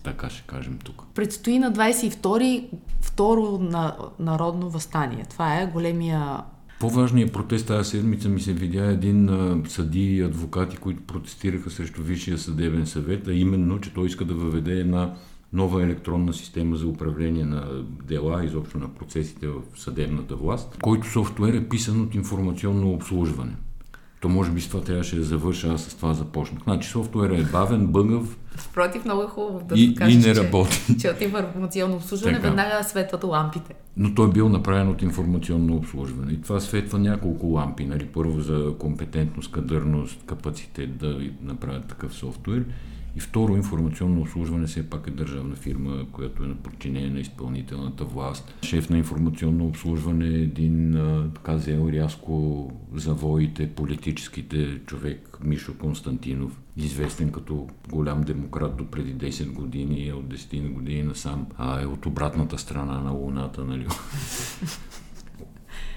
Така 0.03 0.29
ще 0.29 0.43
кажем 0.47 0.79
тук. 0.83 1.03
Предстои 1.15 1.59
на 1.59 1.73
22-ри 1.73 2.69
второ 3.01 3.57
на, 3.61 3.95
народно 4.19 4.69
възстание. 4.69 5.25
Това 5.29 5.59
е 5.61 5.65
големия 5.65 6.43
по-важният 6.79 7.33
протест 7.33 7.67
тази 7.67 7.89
седмица 7.89 8.29
ми 8.29 8.41
се 8.41 8.53
видя 8.53 8.85
един 8.85 9.29
а, 9.29 9.61
съди 9.67 10.15
и 10.15 10.21
адвокати, 10.21 10.77
които 10.77 11.01
протестираха 11.03 11.69
срещу 11.69 12.01
Висшия 12.01 12.37
съдебен 12.37 12.87
съвет, 12.87 13.27
а 13.27 13.33
именно, 13.33 13.79
че 13.79 13.93
той 13.93 14.07
иска 14.07 14.25
да 14.25 14.33
въведе 14.33 14.79
една 14.79 15.13
нова 15.53 15.83
електронна 15.83 16.33
система 16.33 16.75
за 16.75 16.87
управление 16.87 17.45
на 17.45 17.83
дела, 18.03 18.45
изобщо 18.45 18.77
на 18.77 18.89
процесите 18.89 19.47
в 19.47 19.61
съдебната 19.75 20.35
власт, 20.35 20.77
който 20.81 21.11
софтуер 21.11 21.53
е 21.53 21.69
писан 21.69 22.01
от 22.01 22.15
информационно 22.15 22.91
обслужване. 22.91 23.55
То 24.23 24.29
може 24.29 24.51
би 24.51 24.61
с 24.61 24.67
това 24.67 24.83
трябваше 24.83 25.15
да 25.15 25.23
завърша, 25.23 25.73
аз 25.73 25.81
с 25.81 25.95
това 25.95 26.13
започнах. 26.13 26.63
Значи 26.63 26.89
софтуерът 26.89 27.39
е 27.39 27.43
бавен, 27.43 27.87
бъгъв. 27.87 28.37
Впротив, 28.55 29.05
много 29.05 29.21
е 29.21 29.25
хубаво 29.25 29.65
да 29.65 29.79
и, 29.79 29.95
кажеш, 29.95 30.25
и 30.25 30.27
не 30.27 30.35
работи. 30.35 30.85
Че, 30.87 30.97
че 31.01 31.09
от 31.09 31.21
информационно 31.21 31.95
обслужване 31.95 32.35
така. 32.35 32.47
веднага 32.47 32.83
светват 32.83 33.23
лампите. 33.23 33.75
Но 33.97 34.15
той 34.15 34.27
е 34.27 34.31
бил 34.31 34.49
направен 34.49 34.89
от 34.89 35.01
информационно 35.01 35.75
обслужване. 35.75 36.31
И 36.31 36.41
това 36.41 36.59
светва 36.59 36.99
няколко 36.99 37.47
лампи. 37.47 37.85
Нали? 37.85 38.05
Първо 38.05 38.41
за 38.41 38.73
компетентност, 38.79 39.51
кадърност, 39.51 40.19
капацитет 40.25 40.97
да 40.97 41.19
направят 41.41 41.85
такъв 41.85 42.13
софтуер. 42.13 42.63
И 43.15 43.19
второ, 43.19 43.55
информационно 43.55 44.21
обслужване 44.21 44.67
все 44.67 44.89
пак 44.89 45.07
е 45.07 45.11
държавна 45.11 45.55
фирма, 45.55 46.05
която 46.11 46.43
е 46.43 46.47
на 46.47 46.55
подчинение 46.55 47.09
на 47.09 47.19
изпълнителната 47.19 48.05
власт. 48.05 48.55
Шеф 48.63 48.89
на 48.89 48.97
информационно 48.97 49.67
обслужване 49.67 50.27
е 50.27 50.41
един, 50.41 50.97
така 51.35 51.53
взел 51.53 51.89
рязко 51.93 52.71
завоите, 52.93 53.69
политическите 53.69 54.79
човек 54.85 55.37
Мишо 55.43 55.77
Константинов, 55.77 56.59
известен 56.77 57.31
като 57.31 57.67
голям 57.89 58.21
демократ 58.21 58.77
до 58.77 58.85
преди 58.85 59.15
10 59.31 59.53
години, 59.53 60.07
е 60.07 60.13
от 60.13 60.25
10 60.25 60.73
години 60.73 61.03
насам, 61.03 61.47
а 61.57 61.81
е 61.81 61.85
от 61.85 62.05
обратната 62.05 62.57
страна 62.57 62.99
на 62.99 63.11
Луната, 63.11 63.65
нали? 63.65 63.87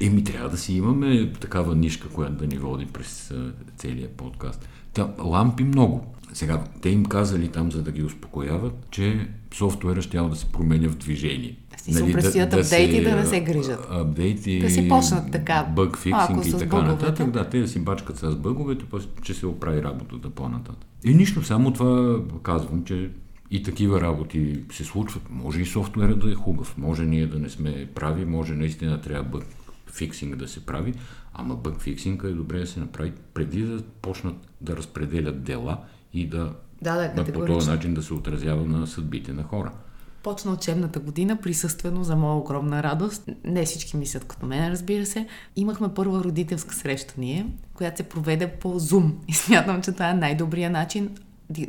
Еми, 0.00 0.24
трябва 0.24 0.48
да 0.48 0.56
си 0.56 0.74
имаме 0.74 1.32
такава 1.32 1.76
нишка, 1.76 2.08
която 2.08 2.34
да 2.34 2.46
ни 2.46 2.58
води 2.58 2.86
през 2.86 3.34
целия 3.76 4.08
подкаст. 4.08 4.68
Та, 4.92 5.14
лампи 5.18 5.64
много. 5.64 6.15
Сега, 6.32 6.64
те 6.82 6.88
им 6.88 7.04
казали 7.04 7.48
там, 7.48 7.72
за 7.72 7.82
да 7.82 7.92
ги 7.92 8.02
успокояват, 8.02 8.86
че 8.90 9.28
софтуера 9.54 10.02
ще 10.02 10.16
да 10.18 10.36
се 10.36 10.46
променя 10.46 10.88
в 10.88 10.96
движение. 10.96 11.56
Си 11.76 11.92
нали, 11.92 12.12
да, 12.12 12.46
да 12.46 12.60
апдейти 12.60 13.04
да 13.04 13.16
не 13.16 13.26
се 13.26 13.40
грижат. 13.40 13.86
Апдейти, 13.90 14.58
да 14.58 14.70
си 14.70 14.88
почнат 14.88 15.32
така. 15.32 15.66
Бъг 15.76 15.98
фиксинг 15.98 16.46
и 16.46 16.58
така 16.58 16.82
нататък. 16.82 17.30
Да, 17.30 17.48
те 17.48 17.60
да 17.60 17.68
си 17.68 17.78
бачкат 17.78 18.18
с 18.18 18.36
бъговете, 18.36 18.84
че 19.22 19.34
се 19.34 19.46
оправи 19.46 19.82
работата 19.82 20.30
по-нататък. 20.30 20.86
И 21.04 21.14
нищо, 21.14 21.44
само 21.44 21.72
това 21.72 22.20
казвам, 22.42 22.84
че 22.84 23.10
и 23.50 23.62
такива 23.62 24.00
работи 24.00 24.60
се 24.72 24.84
случват. 24.84 25.22
Може 25.30 25.60
и 25.60 25.66
софтуера 25.66 26.16
да 26.16 26.30
е 26.30 26.34
хубав, 26.34 26.74
може 26.78 27.04
ние 27.04 27.26
да 27.26 27.38
не 27.38 27.48
сме 27.48 27.88
прави, 27.94 28.24
може 28.24 28.54
наистина 28.54 29.00
трябва 29.00 29.24
бъг 29.24 29.44
фиксинг 29.96 30.36
да 30.36 30.48
се 30.48 30.66
прави, 30.66 30.94
ама 31.34 31.56
бъг 31.56 31.80
фиксинга 31.80 32.28
е 32.28 32.32
добре 32.32 32.60
да 32.60 32.66
се 32.66 32.80
направи 32.80 33.12
преди 33.34 33.62
да 33.62 33.82
почнат 33.82 34.36
да 34.60 34.76
разпределят 34.76 35.42
дела 35.42 35.78
и 36.12 36.28
да, 36.28 36.52
да, 36.82 37.12
да, 37.16 37.32
по 37.32 37.46
този 37.46 37.70
начин 37.70 37.94
да 37.94 38.02
се 38.02 38.14
отразява 38.14 38.64
на 38.64 38.86
съдбите 38.86 39.32
на 39.32 39.42
хора. 39.42 39.72
Почна 40.22 40.52
учебната 40.52 41.00
година 41.00 41.36
присъствено 41.36 42.04
за 42.04 42.16
моя 42.16 42.36
огромна 42.36 42.82
радост. 42.82 43.30
Не 43.44 43.64
всички 43.64 43.96
мислят 43.96 44.24
като 44.24 44.46
мен, 44.46 44.72
разбира 44.72 45.06
се. 45.06 45.26
Имахме 45.56 45.94
първа 45.94 46.24
родителска 46.24 46.74
среща 46.74 47.14
ние, 47.18 47.46
която 47.74 47.96
се 47.96 48.08
проведе 48.08 48.52
по 48.52 48.80
Zoom. 48.80 49.12
И 49.28 49.32
смятам, 49.34 49.82
че 49.82 49.92
това 49.92 50.10
е 50.10 50.14
най-добрият 50.14 50.72
начин 50.72 51.10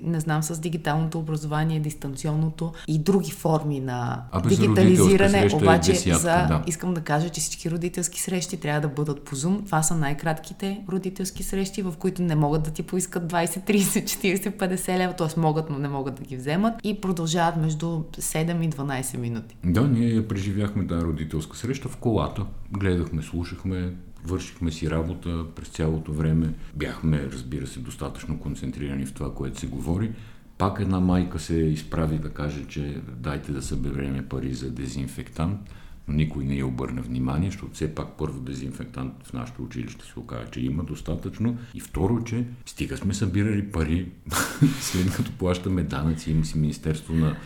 не 0.03 0.19
знам, 0.19 0.43
с 0.43 0.59
дигиталното 0.59 1.19
образование, 1.19 1.79
дистанционното 1.79 2.73
и 2.87 2.99
други 2.99 3.31
форми 3.31 3.79
на 3.79 4.23
а 4.31 4.41
дигитализиране. 4.41 5.49
Е 5.51 5.55
обаче, 5.55 5.91
десятка, 5.91 6.19
за, 6.19 6.27
да. 6.27 6.63
искам 6.67 6.93
да 6.93 7.01
кажа, 7.01 7.29
че 7.29 7.41
всички 7.41 7.71
родителски 7.71 8.21
срещи 8.21 8.59
трябва 8.59 8.81
да 8.81 8.87
бъдат 8.87 9.23
по 9.23 9.35
Zoom. 9.35 9.65
Това 9.65 9.83
са 9.83 9.95
най-кратките 9.95 10.81
родителски 10.89 11.43
срещи, 11.43 11.81
в 11.81 11.93
които 11.99 12.21
не 12.21 12.35
могат 12.35 12.63
да 12.63 12.71
ти 12.71 12.83
поискат 12.83 13.31
20, 13.31 13.45
30, 13.45 14.03
40, 14.03 14.57
50 14.57 14.97
лева, 14.97 15.13
т.е. 15.13 15.39
могат, 15.39 15.69
но 15.69 15.79
не 15.79 15.87
могат 15.87 16.15
да 16.15 16.23
ги 16.23 16.37
вземат 16.37 16.73
и 16.83 17.01
продължават 17.01 17.57
между 17.57 17.85
7 17.85 18.65
и 18.65 18.69
12 18.69 19.17
минути. 19.17 19.55
Да, 19.65 19.87
ние 19.87 20.27
преживяхме 20.27 20.87
тази 20.87 21.05
родителска 21.05 21.57
среща 21.57 21.89
в 21.89 21.97
колата. 21.97 22.45
Гледахме, 22.71 23.21
слушахме, 23.21 23.93
Вършихме 24.27 24.71
си 24.71 24.89
работа 24.89 25.45
през 25.55 25.67
цялото 25.67 26.13
време. 26.13 26.53
Бяхме, 26.75 27.29
разбира 27.31 27.67
се, 27.67 27.79
достатъчно 27.79 28.39
концентрирани 28.39 29.05
в 29.05 29.13
това, 29.13 29.33
което 29.33 29.59
се 29.59 29.67
говори. 29.67 30.11
Пак 30.57 30.79
една 30.79 30.99
майка 30.99 31.39
се 31.39 31.55
изправи 31.55 32.17
да 32.17 32.29
каже, 32.29 32.65
че 32.67 33.01
дайте 33.17 33.51
да 33.51 33.61
събереме 33.61 34.29
пари 34.29 34.53
за 34.53 34.71
дезинфектант, 34.71 35.59
но 36.07 36.13
никой 36.13 36.43
не 36.43 36.55
я 36.55 36.67
обърна 36.67 37.01
внимание, 37.01 37.51
защото 37.51 37.73
все 37.73 37.95
пак 37.95 38.07
първо 38.17 38.39
дезинфектант 38.39 39.13
в 39.23 39.33
нашето 39.33 39.63
училище 39.63 40.05
се 40.05 40.19
оказа, 40.19 40.51
че 40.51 40.61
има 40.61 40.83
достатъчно. 40.83 41.57
И 41.73 41.79
второ, 41.79 42.23
че 42.23 42.45
стига 42.65 42.97
сме 42.97 43.13
събирали 43.13 43.71
пари, 43.71 44.11
след 44.79 45.15
като 45.15 45.31
плащаме 45.31 45.83
данъци, 45.83 46.31
има 46.31 46.45
си 46.45 46.57
Министерство 46.57 47.13
на 47.13 47.37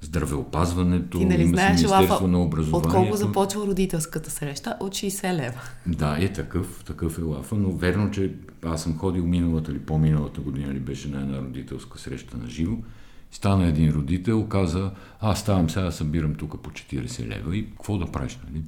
здравеопазването, 0.00 1.18
Ти 1.18 1.24
нали 1.24 1.46
знаеш, 1.46 1.82
Министерство 1.82 2.26
на 2.26 2.42
образованието. 2.42 2.88
От 2.88 2.94
колко 2.94 3.16
започва 3.16 3.66
родителската 3.66 4.30
среща? 4.30 4.76
От 4.80 4.92
60 4.92 5.34
лева. 5.34 5.60
Да, 5.86 6.16
е 6.20 6.32
такъв, 6.32 6.84
такъв 6.86 7.18
е 7.18 7.22
лафа, 7.22 7.54
но 7.54 7.70
верно, 7.70 8.10
че 8.10 8.32
аз 8.64 8.82
съм 8.82 8.98
ходил 8.98 9.26
миналата 9.26 9.72
или 9.72 9.78
по-миналата 9.78 10.40
година 10.40 10.74
ли 10.74 10.78
беше 10.78 11.08
на 11.08 11.20
една 11.20 11.38
родителска 11.38 11.98
среща 11.98 12.36
на 12.36 12.50
живо. 12.50 12.76
Стана 13.30 13.66
един 13.66 13.90
родител, 13.90 14.46
каза, 14.46 14.90
аз 15.20 15.40
ставам 15.40 15.70
сега 15.70 15.90
събирам 15.90 16.34
тук 16.34 16.62
по 16.62 16.70
40 16.70 17.26
лева 17.26 17.56
и 17.56 17.70
какво 17.70 17.98
да 17.98 18.06
правиш, 18.06 18.38
нали? 18.48 18.62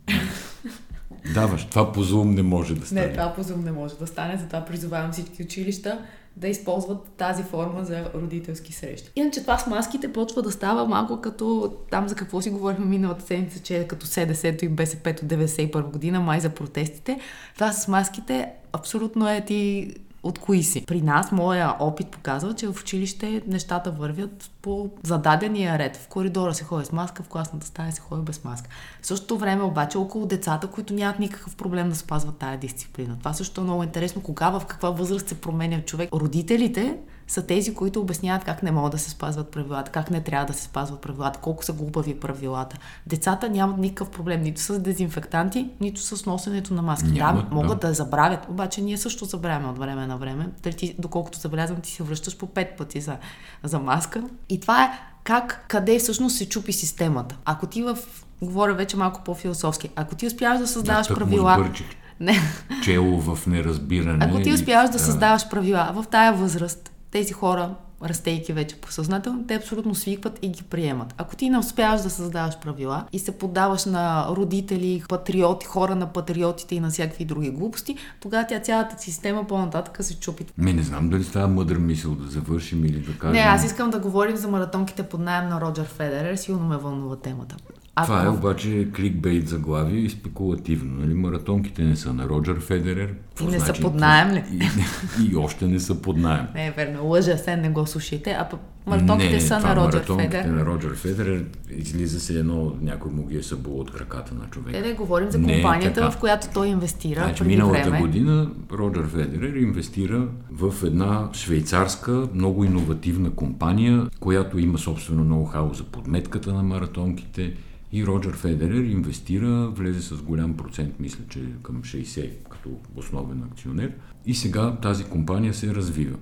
Даваш, 1.34 1.64
това 1.64 1.92
по 1.92 2.04
Zoom 2.04 2.34
не 2.34 2.42
може 2.42 2.74
да 2.74 2.86
стане. 2.86 3.06
Не, 3.06 3.12
това 3.12 3.34
по 3.34 3.44
Zoom 3.44 3.64
не 3.64 3.72
може 3.72 3.94
да 3.94 4.06
стане, 4.06 4.36
затова 4.36 4.64
призовавам 4.64 5.12
всички 5.12 5.42
училища 5.42 5.98
да 6.36 6.48
използват 6.48 7.08
тази 7.16 7.42
форма 7.42 7.84
за 7.84 8.10
родителски 8.14 8.72
срещи. 8.72 9.10
Иначе 9.16 9.40
това 9.40 9.58
с 9.58 9.66
маските 9.66 10.12
почва 10.12 10.42
да 10.42 10.50
става 10.50 10.88
малко 10.88 11.20
като 11.20 11.76
там 11.90 12.08
за 12.08 12.14
какво 12.14 12.40
си 12.40 12.50
говорихме 12.50 12.84
миналата 12.84 13.26
седмица, 13.26 13.58
че 13.58 13.78
е 13.78 13.88
като 13.88 14.06
СДС-то 14.06 14.64
и 14.64 14.68
БСП 14.68 15.10
от 15.10 15.30
91 15.30 15.82
година, 15.82 16.20
май 16.20 16.40
за 16.40 16.48
протестите. 16.48 17.20
Това 17.54 17.72
с 17.72 17.88
маските 17.88 18.52
абсолютно 18.72 19.28
е 19.28 19.44
ти 19.46 19.90
от 20.22 20.38
кои 20.38 20.62
си. 20.62 20.86
При 20.86 21.02
нас, 21.02 21.32
моя 21.32 21.76
опит 21.80 22.08
показва, 22.08 22.54
че 22.54 22.66
в 22.66 22.80
училище 22.80 23.42
нещата 23.46 23.90
вървят 23.90 24.50
по 24.62 24.90
зададения 25.02 25.78
ред. 25.78 25.96
В 25.96 26.08
коридора 26.08 26.54
се 26.54 26.64
ходи 26.64 26.84
с 26.84 26.92
маска, 26.92 27.22
в 27.22 27.28
класната 27.28 27.66
стая 27.66 27.92
се 27.92 28.00
ходи 28.00 28.22
без 28.22 28.44
маска. 28.44 28.70
В 29.02 29.06
същото 29.06 29.38
време 29.38 29.62
обаче 29.62 29.98
около 29.98 30.26
децата, 30.26 30.66
които 30.66 30.94
нямат 30.94 31.18
никакъв 31.18 31.56
проблем 31.56 31.88
да 31.88 31.96
спазват 31.96 32.36
тая 32.36 32.58
дисциплина. 32.58 33.16
Това 33.18 33.32
също 33.32 33.60
е 33.60 33.64
много 33.64 33.82
интересно. 33.82 34.22
Кога, 34.22 34.50
в 34.50 34.66
каква 34.66 34.90
възраст 34.90 35.28
се 35.28 35.40
променя 35.40 35.80
човек. 35.80 36.08
Родителите 36.12 36.98
са 37.32 37.46
тези, 37.46 37.74
които 37.74 38.00
обясняват 38.00 38.44
как 38.44 38.62
не 38.62 38.70
могат 38.70 38.92
да 38.92 38.98
се 38.98 39.10
спазват 39.10 39.48
правилата, 39.48 39.90
как 39.90 40.10
не 40.10 40.20
трябва 40.20 40.46
да 40.46 40.52
се 40.52 40.62
спазват 40.62 41.00
правилата, 41.00 41.38
колко 41.38 41.64
са 41.64 41.72
глупави 41.72 42.20
правилата. 42.20 42.76
Децата 43.06 43.48
нямат 43.48 43.78
никакъв 43.78 44.10
проблем 44.10 44.42
нито 44.42 44.60
с 44.60 44.78
дезинфектанти, 44.78 45.70
нито 45.80 46.00
с 46.00 46.26
носенето 46.26 46.74
на 46.74 46.82
маски. 46.82 47.08
Нямат, 47.08 47.48
да, 47.48 47.54
могат 47.54 47.80
да. 47.80 47.88
да 47.88 47.94
забравят, 47.94 48.46
обаче 48.48 48.80
ние 48.80 48.98
също 48.98 49.24
забравяме 49.24 49.68
от 49.68 49.78
време 49.78 50.06
на 50.06 50.16
време. 50.16 50.48
Ти, 50.76 50.94
доколкото 50.98 51.38
забелязвам, 51.38 51.80
ти 51.80 51.90
се 51.90 52.02
връщаш 52.02 52.36
по 52.36 52.46
пет 52.46 52.76
пъти 52.78 53.00
за, 53.00 53.16
за 53.62 53.78
маска. 53.78 54.22
И 54.48 54.60
това 54.60 54.84
е 54.84 54.90
как, 55.24 55.64
къде 55.68 55.98
всъщност 55.98 56.36
се 56.36 56.48
чупи 56.48 56.72
системата. 56.72 57.36
Ако 57.44 57.66
ти 57.66 57.82
в 57.82 57.98
говоря 58.42 58.74
вече 58.74 58.96
малко 58.96 59.20
по-философски. 59.24 59.90
Ако 59.96 60.14
ти 60.14 60.26
успяваш 60.26 60.58
да 60.58 60.66
създаваш 60.66 61.06
да, 61.06 61.14
правила... 61.14 61.70
Не. 62.20 62.38
Чело 62.82 63.20
в 63.20 63.46
неразбиране. 63.46 64.24
Ако 64.24 64.42
ти 64.42 64.52
успяваш 64.52 64.90
да, 64.90 64.92
да 64.92 65.04
създаваш 65.04 65.48
правила 65.48 65.92
в 65.94 66.04
тая 66.10 66.32
възраст, 66.32 66.91
тези 67.12 67.32
хора 67.32 67.74
растейки 68.04 68.52
вече 68.52 68.76
посъзнателно, 68.76 69.44
те 69.46 69.54
абсолютно 69.54 69.94
свикват 69.94 70.38
и 70.42 70.48
ги 70.48 70.62
приемат. 70.62 71.14
Ако 71.18 71.36
ти 71.36 71.50
не 71.50 71.58
успяваш 71.58 72.00
да 72.00 72.10
създаваш 72.10 72.58
правила 72.58 73.04
и 73.12 73.18
се 73.18 73.38
подаваш 73.38 73.84
на 73.84 74.26
родители, 74.30 75.02
патриоти, 75.08 75.66
хора 75.66 75.94
на 75.94 76.06
патриотите 76.06 76.74
и 76.74 76.80
на 76.80 76.90
всякакви 76.90 77.24
други 77.24 77.50
глупости, 77.50 77.96
тогава 78.20 78.46
тя 78.48 78.60
цялата 78.60 79.02
система 79.02 79.46
по-нататък 79.46 79.98
се 80.00 80.20
чупи. 80.20 80.46
Ми 80.58 80.72
не 80.72 80.82
знам 80.82 81.08
дали 81.08 81.24
става 81.24 81.48
мъдър 81.48 81.78
мисъл 81.78 82.14
да 82.14 82.30
завършим 82.30 82.84
или 82.84 83.00
да 83.00 83.18
кажем. 83.18 83.32
Не, 83.32 83.40
аз 83.40 83.64
искам 83.64 83.90
да 83.90 83.98
говорим 83.98 84.36
за 84.36 84.48
маратонките 84.48 85.02
под 85.02 85.20
найем 85.20 85.48
на 85.48 85.60
Роджер 85.60 85.86
Федерер. 85.86 86.36
Силно 86.36 86.66
ме 86.66 86.76
вълнува 86.76 87.16
темата. 87.16 87.56
Ако... 87.94 88.06
Това 88.06 88.24
е 88.24 88.28
обаче 88.28 88.88
кликбейт 88.96 89.48
заглавие 89.48 90.00
и 90.00 90.10
спекулативно. 90.10 91.00
Нали? 91.00 91.14
Маратонките 91.14 91.82
не 91.82 91.96
са 91.96 92.12
на 92.12 92.28
Роджер 92.28 92.60
Федерер. 92.60 93.14
И 93.40 93.44
не 93.44 93.58
значи, 93.58 93.80
са 93.80 93.82
под 93.82 93.94
найем 93.94 94.34
ли? 94.34 94.44
И, 94.52 95.30
и, 95.32 95.36
още 95.36 95.66
не 95.66 95.80
са 95.80 96.02
под 96.02 96.16
найем. 96.16 96.46
Не 96.54 96.70
верно, 96.70 97.06
лъжа 97.06 97.36
се, 97.36 97.56
не 97.56 97.70
го 97.70 97.86
слушайте. 97.86 98.30
А 98.30 98.48
маратонките 98.86 99.32
не, 99.32 99.40
са 99.40 99.60
на 99.60 99.76
Роджер 99.76 100.04
Федерер. 100.04 100.44
на 100.44 100.66
Роджер 100.66 100.94
Федерер 100.94 101.44
излиза 101.70 102.20
се 102.20 102.38
едно, 102.38 102.72
някой 102.80 103.12
му 103.12 103.26
ги 103.26 103.36
е 103.36 103.42
събул 103.42 103.80
от 103.80 103.92
краката 103.92 104.34
на 104.34 104.50
човек. 104.50 104.72
Не, 104.72 104.80
не, 104.80 104.92
говорим 104.92 105.30
за 105.30 105.42
компанията, 105.42 106.10
в 106.10 106.18
която 106.18 106.48
той 106.54 106.68
инвестира 106.68 107.24
значи, 107.24 107.44
миналата 107.44 107.90
време. 107.90 108.00
година 108.00 108.50
Роджер 108.72 109.06
Федерер 109.06 109.54
инвестира 109.54 110.28
в 110.50 110.86
една 110.86 111.28
швейцарска, 111.32 112.28
много 112.34 112.64
иновативна 112.64 113.30
компания, 113.30 114.06
която 114.20 114.58
има 114.58 114.78
собствено 114.78 115.24
ноу-хау 115.24 115.72
за 115.72 115.84
подметката 115.84 116.52
на 116.52 116.62
маратонките 116.62 117.54
и 117.92 118.06
Роджер 118.06 118.36
Федерер 118.36 118.84
инвестира, 118.84 119.68
влезе 119.68 120.00
с 120.00 120.22
голям 120.22 120.56
процент, 120.56 121.00
мисля, 121.00 121.24
че 121.28 121.40
към 121.62 121.82
60 121.82 122.48
като 122.50 122.70
основен 122.96 123.42
акционер. 123.42 123.92
И 124.26 124.34
сега 124.34 124.76
тази 124.76 125.04
компания 125.04 125.54
се 125.54 125.74
развива. 125.74 126.16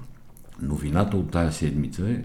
Новината 0.62 1.16
от 1.16 1.30
тая 1.30 1.52
седмица 1.52 2.10
е, 2.10 2.24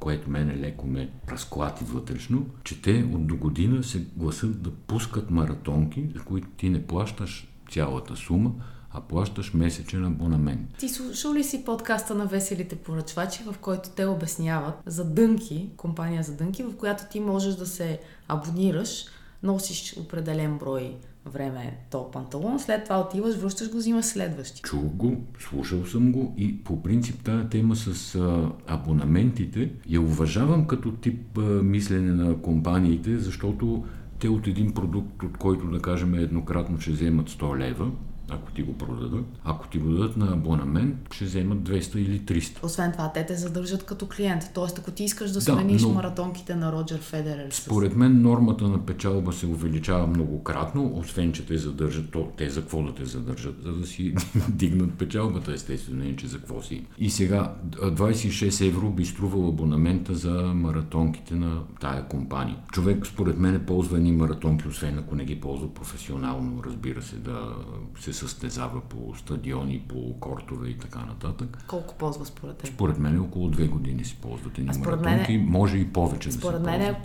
което 0.00 0.30
мене 0.30 0.56
леко 0.56 0.86
ме 0.86 1.10
разклати 1.28 1.84
вътрешно, 1.84 2.46
че 2.64 2.82
те 2.82 3.08
от 3.12 3.26
до 3.26 3.36
година 3.36 3.84
се 3.84 4.06
гласат 4.16 4.62
да 4.62 4.70
пускат 4.70 5.30
маратонки, 5.30 6.08
за 6.14 6.20
които 6.20 6.48
ти 6.56 6.70
не 6.70 6.86
плащаш 6.86 7.48
цялата 7.70 8.16
сума, 8.16 8.52
а 8.92 9.00
плащаш 9.00 9.54
месечен 9.54 10.04
абонамент. 10.04 10.60
Ти 10.78 10.88
слушал 10.88 11.34
ли 11.34 11.44
си 11.44 11.64
подкаста 11.64 12.14
на 12.14 12.26
Веселите 12.26 12.76
поръчвачи, 12.76 13.42
в 13.42 13.58
който 13.58 13.90
те 13.96 14.06
обясняват 14.06 14.74
за 14.86 15.04
дънки, 15.04 15.70
компания 15.76 16.22
за 16.22 16.36
дънки, 16.36 16.62
в 16.62 16.76
която 16.76 17.04
ти 17.10 17.20
можеш 17.20 17.54
да 17.54 17.66
се 17.66 18.00
абонираш, 18.28 19.04
носиш 19.42 19.96
определен 19.98 20.58
брой 20.58 20.96
време 21.26 21.78
то 21.90 22.10
панталон, 22.10 22.58
след 22.58 22.84
това 22.84 23.00
отиваш, 23.00 23.36
връщаш 23.36 23.70
го, 23.70 23.76
взимаш 23.76 24.04
следващи. 24.04 24.62
Чух 24.62 24.82
го, 24.82 25.24
слушал 25.38 25.86
съм 25.86 26.12
го 26.12 26.34
и 26.38 26.64
по 26.64 26.82
принцип 26.82 27.24
тази 27.24 27.48
тема 27.48 27.76
с 27.76 28.14
а, 28.14 28.52
абонаментите 28.66 29.72
я 29.88 30.00
уважавам 30.00 30.66
като 30.66 30.92
тип 30.92 31.38
а, 31.38 31.40
мислене 31.42 32.12
на 32.12 32.42
компаниите, 32.42 33.18
защото 33.18 33.84
те 34.18 34.28
от 34.28 34.46
един 34.46 34.74
продукт, 34.74 35.22
от 35.22 35.36
който 35.36 35.66
да 35.66 35.82
кажем 35.82 36.14
еднократно 36.14 36.80
ще 36.80 36.90
вземат 36.90 37.30
100 37.30 37.58
лева, 37.58 37.90
ако 38.30 38.52
ти 38.52 38.62
го 38.62 38.78
продадат. 38.78 39.24
Ако 39.44 39.68
ти 39.68 39.78
го 39.78 39.90
дадат 39.90 40.16
на 40.16 40.32
абонамент, 40.32 40.96
ще 41.14 41.24
вземат 41.24 41.58
200 41.58 41.96
или 41.96 42.20
300. 42.20 42.64
Освен 42.64 42.92
това, 42.92 43.12
те 43.12 43.26
те 43.26 43.34
задържат 43.34 43.84
като 43.84 44.08
клиент. 44.08 44.42
Тоест, 44.54 44.78
ако 44.78 44.90
ти 44.90 45.04
искаш 45.04 45.30
да 45.30 45.40
смениш 45.40 45.82
да, 45.82 45.88
но... 45.88 45.94
маратонките 45.94 46.54
на 46.54 46.72
Роджер 46.72 47.00
Федерер. 47.00 47.50
Според 47.50 47.96
мен 47.96 48.22
нормата 48.22 48.64
на 48.68 48.86
печалба 48.86 49.32
се 49.32 49.46
увеличава 49.46 50.06
многократно, 50.06 50.92
освен 50.96 51.32
че 51.32 51.46
те 51.46 51.58
задържат, 51.58 52.10
то 52.10 52.28
те 52.36 52.50
за 52.50 52.60
какво 52.60 52.82
да 52.82 52.94
те 52.94 53.04
задържат, 53.04 53.62
за 53.62 53.72
да 53.72 53.86
си 53.86 54.14
дигнат 54.48 54.94
печалбата, 54.94 55.52
естествено, 55.52 56.04
не 56.04 56.16
че 56.16 56.26
за 56.26 56.38
какво 56.38 56.62
си. 56.62 56.86
И 56.98 57.10
сега 57.10 57.54
26 57.70 58.66
евро 58.66 58.90
би 58.90 59.06
струвал 59.06 59.48
абонамента 59.48 60.14
за 60.14 60.30
маратонките 60.54 61.34
на 61.34 61.62
тая 61.80 62.08
компания. 62.08 62.56
Човек, 62.72 63.06
според 63.06 63.38
мен, 63.38 63.64
ползва 63.66 63.96
едни 63.96 64.12
маратонки, 64.12 64.68
освен 64.68 64.98
ако 64.98 65.14
не 65.14 65.24
ги 65.24 65.40
ползва 65.40 65.74
професионално, 65.74 66.62
разбира 66.66 67.02
се, 67.02 67.16
да 67.16 67.54
се 68.00 68.12
състезава 68.20 68.80
по 68.80 69.14
стадиони, 69.18 69.84
по 69.88 70.14
кортове 70.20 70.68
и 70.68 70.78
така 70.78 70.98
нататък. 70.98 71.64
Колко 71.66 71.94
ползва 71.94 72.26
според 72.26 72.56
теб? 72.56 72.74
Според 72.74 72.98
мен 72.98 73.20
около 73.20 73.48
две 73.48 73.66
години 73.66 74.04
си 74.04 74.16
ползват 74.22 74.58
едни 74.58 74.78
маратонки, 74.78 75.38
мен, 75.38 75.46
може 75.46 75.78
и 75.78 75.92
повече 75.92 76.32
според 76.32 76.62
да 76.62 76.70
се 76.70 76.78
мен, 76.78 76.96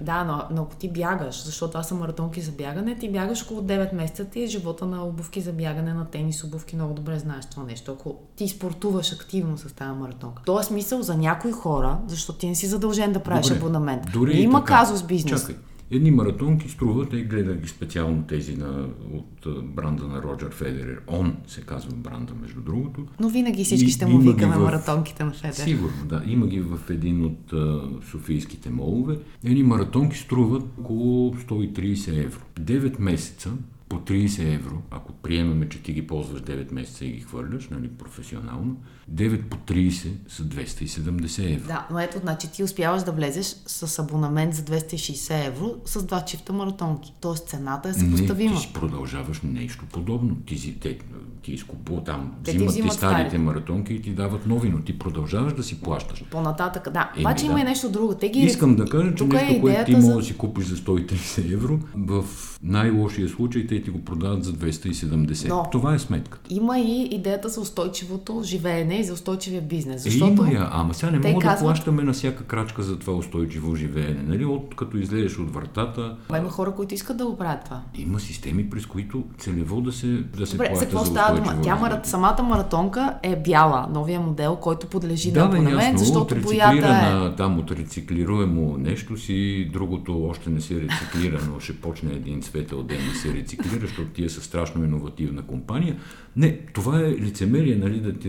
Да, 0.00 0.24
но, 0.24 0.42
но 0.50 0.62
ако 0.62 0.76
ти 0.76 0.92
бягаш, 0.92 1.44
защото 1.44 1.70
това 1.70 1.82
са 1.82 1.94
маратонки 1.94 2.40
за 2.40 2.52
бягане, 2.52 2.98
ти 2.98 3.12
бягаш 3.12 3.42
около 3.42 3.60
9 3.62 3.94
месеца, 3.94 4.24
ти 4.24 4.42
е 4.42 4.46
живота 4.46 4.86
на 4.86 5.04
обувки 5.04 5.40
за 5.40 5.52
бягане, 5.52 5.94
на 5.94 6.04
тенис 6.04 6.44
обувки, 6.44 6.76
много 6.76 6.94
добре 6.94 7.18
знаеш 7.18 7.46
това 7.46 7.62
нещо. 7.62 7.92
Ако 7.92 8.16
ти 8.36 8.48
спортуваш 8.48 9.12
активно 9.12 9.58
с 9.58 9.74
тази 9.74 9.98
маратонка. 9.98 10.42
То 10.46 10.60
е 10.60 10.62
смисъл 10.62 11.02
за 11.02 11.16
някои 11.16 11.52
хора, 11.52 11.98
защото 12.06 12.38
ти 12.38 12.48
не 12.48 12.54
си 12.54 12.66
задължен 12.66 13.12
да 13.12 13.20
правиш 13.20 13.50
абонамент. 13.50 14.02
Дори 14.12 14.32
Има 14.32 14.60
така. 14.60 14.78
казус 14.78 15.02
бизнес. 15.02 15.40
Чакай, 15.40 15.56
Едни 15.90 16.10
маратонки 16.10 16.68
струват, 16.68 17.12
и 17.12 17.24
гледах 17.24 17.56
ги 17.56 17.68
специално 17.68 18.22
тези 18.22 18.56
на, 18.56 18.88
от 19.12 19.64
бранда 19.64 20.04
на 20.04 20.22
Роджер 20.22 20.50
Федерер. 20.50 21.00
Он 21.06 21.36
се 21.46 21.60
казва 21.60 21.92
бранда, 21.96 22.32
между 22.42 22.60
другото. 22.60 23.06
Но 23.20 23.28
винаги 23.28 23.64
всички 23.64 23.86
и, 23.86 23.90
ще 23.90 24.06
му 24.06 24.18
викаме 24.18 24.56
в... 24.56 24.60
маратонките 24.60 25.24
на 25.24 25.32
Федерер. 25.32 25.54
Сигурно, 25.54 26.04
да. 26.04 26.22
Има 26.26 26.46
ги 26.46 26.60
в 26.60 26.78
един 26.90 27.24
от 27.24 27.52
а, 27.52 27.82
софийските 28.10 28.70
молове. 28.70 29.18
Едни 29.44 29.62
маратонки 29.62 30.18
струват 30.18 30.62
около 30.80 31.34
130 31.34 32.24
евро. 32.24 32.40
9 32.60 33.00
месеца 33.00 33.50
по 33.88 33.96
30 33.96 34.54
евро, 34.54 34.82
ако 34.90 35.12
приемаме, 35.12 35.68
че 35.68 35.82
ти 35.82 35.92
ги 35.92 36.06
ползваш 36.06 36.42
9 36.42 36.72
месеца 36.72 37.04
и 37.04 37.10
ги 37.10 37.20
хвърляш, 37.20 37.68
нали, 37.68 37.88
професионално, 37.88 38.76
9 39.12 39.42
по 39.42 39.56
30 39.56 40.08
са 40.28 40.42
270 40.42 41.54
евро. 41.54 41.66
Да, 41.66 41.86
но 41.90 42.00
ето, 42.00 42.18
значи 42.18 42.52
ти 42.52 42.64
успяваш 42.64 43.02
да 43.02 43.12
влезеш 43.12 43.46
с 43.66 43.98
абонамент 43.98 44.54
за 44.54 44.62
260 44.62 45.46
евро 45.46 45.74
с 45.84 46.02
два 46.02 46.24
чифта 46.24 46.52
маратонки. 46.52 47.12
Тоест 47.20 47.48
цената 47.48 47.88
е 47.88 47.94
съпоставима. 47.94 48.50
Не, 48.50 48.56
ти 48.56 48.62
си 48.62 48.72
продължаваш 48.72 49.40
нещо 49.44 49.84
подобно. 49.92 50.36
Ти, 50.46 50.80
те, 50.80 50.98
ти 51.42 51.52
изкупува 51.52 52.04
там, 52.04 52.32
те 52.44 52.50
взимат 52.50 52.68
ти, 52.68 52.72
взимат 52.72 52.92
старите 52.92 53.28
стари. 53.30 53.42
маратонки 53.42 53.94
и 53.94 54.02
ти 54.02 54.10
дават 54.10 54.46
нови, 54.46 54.68
но 54.68 54.80
ти 54.80 54.98
продължаваш 54.98 55.52
да 55.52 55.62
си 55.62 55.80
плащаш. 55.80 56.24
По-нататък, 56.30 56.90
да. 56.92 57.10
Еми, 57.16 57.22
Обаче 57.24 57.44
да. 57.44 57.50
има 57.50 57.60
и 57.60 57.64
нещо 57.64 57.90
друго. 57.90 58.14
Те 58.14 58.28
ги... 58.28 58.40
Искам 58.40 58.76
да 58.76 58.84
кажа, 58.84 59.14
че 59.14 59.24
нещо, 59.24 59.54
е 59.54 59.60
което 59.60 59.84
ти 59.84 59.92
за... 59.92 59.98
можеш 59.98 60.16
да 60.16 60.24
си 60.24 60.36
купиш 60.36 60.64
за 60.66 60.76
130 60.76 61.52
евро, 61.52 61.78
в 61.96 62.24
най-лошия 62.62 63.28
случай 63.28 63.66
те 63.66 63.82
ти 63.82 63.90
го 63.90 64.04
продават 64.04 64.44
за 64.44 64.52
270. 64.52 65.48
Но, 65.48 65.66
Това 65.72 65.94
е 65.94 65.98
сметката. 65.98 66.54
Има 66.54 66.78
и 66.78 67.02
идеята 67.02 67.48
за 67.48 67.60
устойчивото 67.60 68.42
живеене 68.44 68.93
и 69.00 69.04
за 69.04 69.12
устойчивия 69.12 69.62
бизнес. 69.62 70.02
Защото 70.02 70.44
е, 70.44 70.48
има 70.48 70.58
я, 70.58 70.68
ама 70.72 70.94
сега 70.94 71.12
не 71.12 71.18
мога 71.18 71.40
казват... 71.40 71.58
да 71.58 71.64
плащаме 71.64 72.02
на 72.02 72.12
всяка 72.12 72.44
крачка 72.44 72.82
за 72.82 72.98
това 72.98 73.12
устойчиво 73.12 73.76
живеене. 73.76 74.22
Нали? 74.26 74.44
От, 74.44 74.76
като 74.76 74.96
излезеш 74.96 75.38
от 75.38 75.54
вратата. 75.54 76.16
има 76.38 76.50
хора, 76.50 76.74
които 76.74 76.94
искат 76.94 77.16
да 77.16 77.26
го 77.26 77.38
правят 77.38 77.64
това. 77.64 77.82
Има 77.94 78.20
системи, 78.20 78.70
през 78.70 78.86
които 78.86 79.24
целево 79.38 79.80
да 79.80 79.92
се, 79.92 80.06
да 80.06 80.46
се 80.46 80.52
Добре, 80.52 80.68
плаща 80.68 80.84
за 80.84 80.90
какво 80.90 81.04
става 81.04 81.36
дума? 81.36 81.60
Тя 81.62 81.76
марат, 81.76 82.06
самата 82.06 82.42
маратонка 82.42 83.14
е 83.22 83.36
бяла, 83.36 83.88
новия 83.92 84.20
модел, 84.20 84.56
който 84.56 84.86
подлежи 84.86 85.32
да, 85.32 85.40
на 85.40 85.46
абонамент, 85.46 85.98
защото 85.98 86.34
боята 86.40 87.30
е... 87.32 87.36
Там 87.36 87.58
от 87.58 87.70
рециклируемо 87.70 88.76
нещо 88.78 89.16
си, 89.16 89.70
другото 89.72 90.24
още 90.24 90.50
не 90.50 90.60
се 90.60 90.80
рециклира, 90.80 91.40
но 91.52 91.60
ще 91.60 91.76
почне 91.76 92.12
един 92.12 92.42
светъл 92.42 92.82
ден 92.82 92.98
да 93.12 93.18
се 93.18 93.34
рециклира, 93.34 93.80
защото 93.80 94.08
тия 94.08 94.30
са 94.30 94.40
страшно 94.40 94.84
иновативна 94.84 95.42
компания. 95.42 95.96
Не, 96.36 96.58
това 96.58 97.00
е 97.00 97.10
лицемерие, 97.10 97.76
нали, 97.76 98.00
да 98.00 98.18
те 98.18 98.28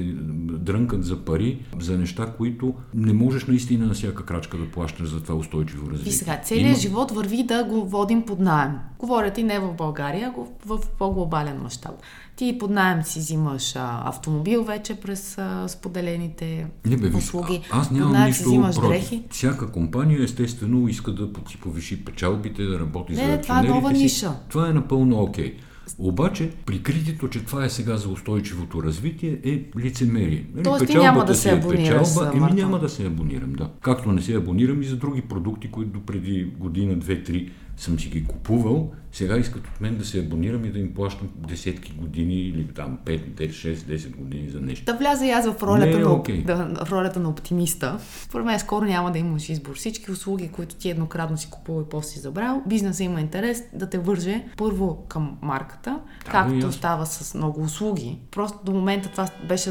дрънкат 0.58 1.04
за 1.04 1.26
пари, 1.26 1.60
за 1.80 1.98
неща, 1.98 2.34
които 2.38 2.74
не 2.94 3.14
можеш 3.14 3.46
наистина 3.46 3.86
на 3.86 3.94
всяка 3.94 4.26
крачка 4.26 4.58
да 4.58 4.72
плащаш 4.72 5.10
за 5.10 5.24
това 5.24 5.36
устойчиво 5.36 5.90
развитие. 5.90 6.10
И 6.10 6.14
сега, 6.14 6.42
целият 6.44 6.70
Има... 6.70 6.80
живот 6.80 7.12
върви 7.12 7.44
да 7.44 7.64
го 7.64 7.86
водим 7.86 8.22
под 8.22 8.40
найем. 8.40 8.72
Говорят 9.00 9.38
и 9.38 9.44
не 9.44 9.60
в 9.60 9.74
България, 9.74 10.34
а 10.38 10.42
в 10.66 10.80
по-глобален 11.00 11.58
мащаб. 11.64 11.92
Ти 12.36 12.58
под 12.60 12.72
найем 12.72 13.04
си 13.04 13.20
взимаш 13.20 13.76
а, 13.76 14.02
автомобил 14.06 14.64
вече 14.64 14.96
през 14.96 15.38
а, 15.38 15.68
споделените 15.68 16.68
не, 16.86 16.98
бе, 16.98 17.18
услуги. 17.18 17.62
А, 17.72 17.80
аз 17.80 17.92
нямам 17.92 18.26
нищо 18.26 18.50
взимаш 18.50 18.76
против. 18.76 18.90
дрехи. 18.90 19.24
Всяка 19.30 19.72
компания 19.72 20.24
естествено 20.24 20.88
иска 20.88 21.12
да 21.12 21.30
си 21.50 21.58
повиши 21.58 22.06
печалбите, 22.06 22.64
да 22.64 22.80
работи 22.80 23.14
не, 23.14 23.18
за 23.18 23.28
Не, 23.28 23.42
това 23.42 23.60
е 23.60 23.64
нова 23.64 23.96
си. 23.96 24.04
ниша. 24.04 24.32
Това 24.50 24.70
е 24.70 24.74
напълно 24.74 25.22
окей. 25.22 25.54
Okay. 25.54 25.58
Обаче, 25.98 26.50
прикритието, 26.66 27.30
че 27.30 27.46
това 27.46 27.66
е 27.66 27.70
сега 27.70 27.98
за 27.98 28.10
устойчивото 28.10 28.84
развитие, 28.84 29.40
е 29.44 29.64
лицемерие. 29.80 30.46
Нали, 30.54 30.64
Тоест 30.64 30.88
ти 30.88 30.98
няма 30.98 31.26
да 31.26 31.36
се 31.36 31.50
е 31.50 31.54
абонираш 31.54 32.08
Еми 32.34 32.52
няма 32.54 32.80
да 32.80 32.90
се 32.90 33.06
абонирам, 33.06 33.54
да. 33.54 33.70
Както 33.82 34.12
не 34.12 34.22
се 34.22 34.36
абонирам 34.36 34.82
и 34.82 34.86
за 34.86 34.96
други 34.96 35.22
продукти, 35.22 35.72
които 35.72 36.00
преди 36.00 36.44
година, 36.60 36.96
две, 36.96 37.24
три 37.24 37.52
съм 37.78 38.00
си 38.00 38.10
ги 38.10 38.26
купувал, 38.26 38.92
сега 39.12 39.38
искат 39.38 39.68
от 39.68 39.82
мен 39.82 39.98
да 39.98 40.06
се 40.06 40.20
абонирам 40.20 40.66
и 40.66 40.70
да 40.70 40.80
им 40.80 40.94
плащам 40.94 41.30
десетки 41.36 41.92
години 41.92 42.34
или 42.34 42.68
там 42.68 42.98
5, 43.06 43.50
6, 43.50 43.76
10 43.76 44.16
години 44.16 44.50
за 44.50 44.62
нещо. 44.62 44.86
Да 44.86 44.94
вляза 44.94 45.26
и 45.26 45.32
аз 45.32 45.46
в 45.52 45.64
ролята, 45.64 46.00
на, 46.00 46.06
okay. 46.06 46.46
да, 46.46 46.86
в 46.86 46.92
ролята 46.92 47.20
на 47.20 47.30
оптимиста. 47.30 48.00
Според 48.24 48.46
мен 48.46 48.60
скоро 48.60 48.86
няма 48.86 49.12
да 49.12 49.20
имаш 49.20 49.50
избор. 49.50 49.76
Всички 49.76 50.12
услуги, 50.12 50.50
които 50.50 50.76
ти 50.76 50.90
еднократно 50.90 51.38
си 51.38 51.50
купува 51.50 51.82
и 51.82 51.86
после 51.90 52.10
си 52.10 52.20
забрал, 52.20 52.64
бизнеса 52.68 53.04
има 53.04 53.22
интерес 53.22 53.64
да 53.74 53.90
те 53.90 53.98
върже 53.98 54.46
първо 54.58 55.06
към 55.08 55.38
марката, 55.42 56.00
да, 56.26 56.32
както 56.32 56.72
става 56.72 57.06
с 57.06 57.34
много 57.34 57.62
услуги. 57.62 58.20
Просто 58.32 58.60
до 58.64 58.72
момента 58.72 59.10
това 59.10 59.28
беше... 59.48 59.70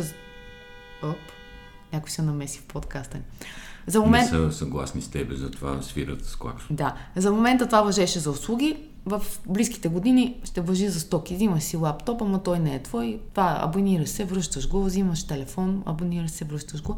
Оп, 1.03 1.17
някой 1.93 2.11
се 2.11 2.23
намеси 2.23 2.59
в 2.59 2.65
подкаста. 2.65 3.19
За 3.87 4.01
момент... 4.01 4.33
Не 4.33 4.39
са 4.39 4.53
съгласни 4.53 5.03
с 5.03 5.09
тебе, 5.09 5.35
затова 5.35 5.83
свират 5.83 6.25
с 6.25 6.37
клакс. 6.37 6.65
Да. 6.71 6.95
За 7.17 7.33
момента 7.33 7.67
това 7.67 7.83
въжеше 7.83 8.19
за 8.19 8.31
услуги. 8.31 8.77
В 9.07 9.23
близките 9.49 9.89
години 9.89 10.41
ще 10.45 10.61
въжи 10.61 10.89
за 10.89 11.01
стоки. 11.01 11.35
Взимаш 11.35 11.63
си 11.63 11.77
лаптоп, 11.77 12.23
ама 12.23 12.43
той 12.43 12.59
не 12.59 12.75
е 12.75 12.83
твой. 12.83 13.21
Това 13.31 13.59
абонираш 13.61 14.09
се, 14.09 14.25
връщаш 14.25 14.69
го, 14.69 14.85
взимаш 14.85 15.27
телефон, 15.27 15.83
абонираш 15.87 16.31
се, 16.31 16.45
връщаш 16.45 16.83
го. 16.83 16.97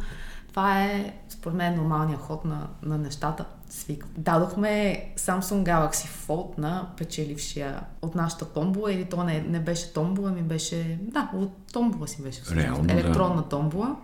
Това 0.48 0.82
е, 0.82 1.14
според 1.28 1.56
мен, 1.56 1.76
нормалният 1.76 2.20
ход 2.20 2.44
на, 2.44 2.68
на 2.82 2.98
нещата. 2.98 3.44
Свик. 3.68 4.06
Дадохме 4.18 5.04
Samsung 5.16 5.64
Galaxy 5.64 6.28
Fold 6.28 6.58
на 6.58 6.88
печелившия 6.96 7.80
от 8.02 8.14
нашата 8.14 8.44
томбула, 8.44 8.92
или 8.92 9.04
то 9.04 9.24
не, 9.24 9.40
не 9.40 9.60
беше 9.60 9.92
томбула, 9.92 10.30
ми 10.30 10.42
беше... 10.42 10.98
Да, 11.02 11.30
от 11.34 11.50
томбула 11.72 12.08
си 12.08 12.22
беше 12.22 12.40
всъщност. 12.42 12.66
Реално, 12.66 12.92
Електронна 12.92 13.42
да. 13.42 13.48
томбула. 13.48 13.96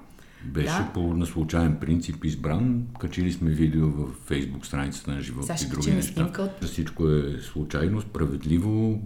Беше 0.44 0.78
да. 0.78 0.90
по 0.94 1.00
на 1.00 1.26
случайен 1.26 1.76
принцип 1.80 2.24
избран. 2.24 2.86
Качили 3.00 3.32
сме 3.32 3.50
видео 3.50 3.88
в 3.88 4.08
фейсбук 4.26 4.66
страницата 4.66 5.10
на 5.10 5.20
живота 5.20 5.54
и 5.64 5.68
други 5.68 5.90
неща. 5.90 6.12
Снимка. 6.12 6.50
Всичко 6.62 7.08
е 7.08 7.40
случайно, 7.52 8.00
справедливо. 8.00 9.00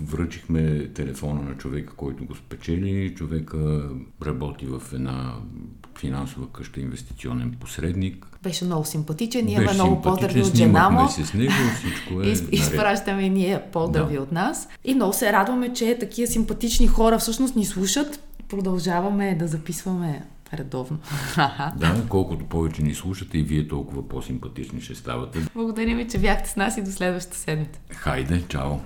Връчихме 0.00 0.88
телефона 0.88 1.42
на 1.42 1.54
човека, 1.54 1.94
който 1.96 2.24
го 2.24 2.34
спечели. 2.34 3.14
Човека 3.14 3.90
работи 4.26 4.66
в 4.66 4.82
една 4.92 5.34
финансова 5.98 6.46
къща, 6.52 6.80
инвестиционен 6.80 7.56
посредник. 7.60 8.26
Беше 8.42 8.64
много 8.64 8.84
симпатичен. 8.84 9.44
Ние 9.44 9.54
имаме 9.54 9.72
много 9.72 10.02
поздрави 10.02 10.42
от 10.42 10.56
жена 10.56 10.90
му. 10.90 11.08
се 11.08 11.24
с 11.24 11.34
него, 11.34 11.52
всичко 11.78 12.22
е 12.22 12.26
Изпращаме 12.56 13.28
ние 13.28 13.62
поздрави 13.72 14.14
да. 14.14 14.22
от 14.22 14.32
нас. 14.32 14.68
И 14.84 14.94
много 14.94 15.12
се 15.12 15.32
радваме, 15.32 15.72
че 15.72 15.98
такива 16.00 16.26
симпатични 16.26 16.86
хора 16.86 17.18
всъщност 17.18 17.56
ни 17.56 17.64
слушат. 17.64 18.20
Продължаваме 18.48 19.36
да 19.38 19.46
записваме 19.46 20.24
редовно. 20.52 20.98
Да, 21.76 22.02
колкото 22.08 22.44
повече 22.44 22.82
ни 22.82 22.94
слушате 22.94 23.38
и 23.38 23.42
вие 23.42 23.68
толкова 23.68 24.08
по-симпатични 24.08 24.80
ще 24.80 24.94
ставате. 24.94 25.38
Благодаря 25.54 25.96
ви, 25.96 26.08
че 26.08 26.18
бяхте 26.18 26.50
с 26.50 26.56
нас 26.56 26.76
и 26.76 26.82
до 26.82 26.90
следващата 26.90 27.36
седмица. 27.36 27.80
Хайде, 27.90 28.42
чао! 28.48 28.76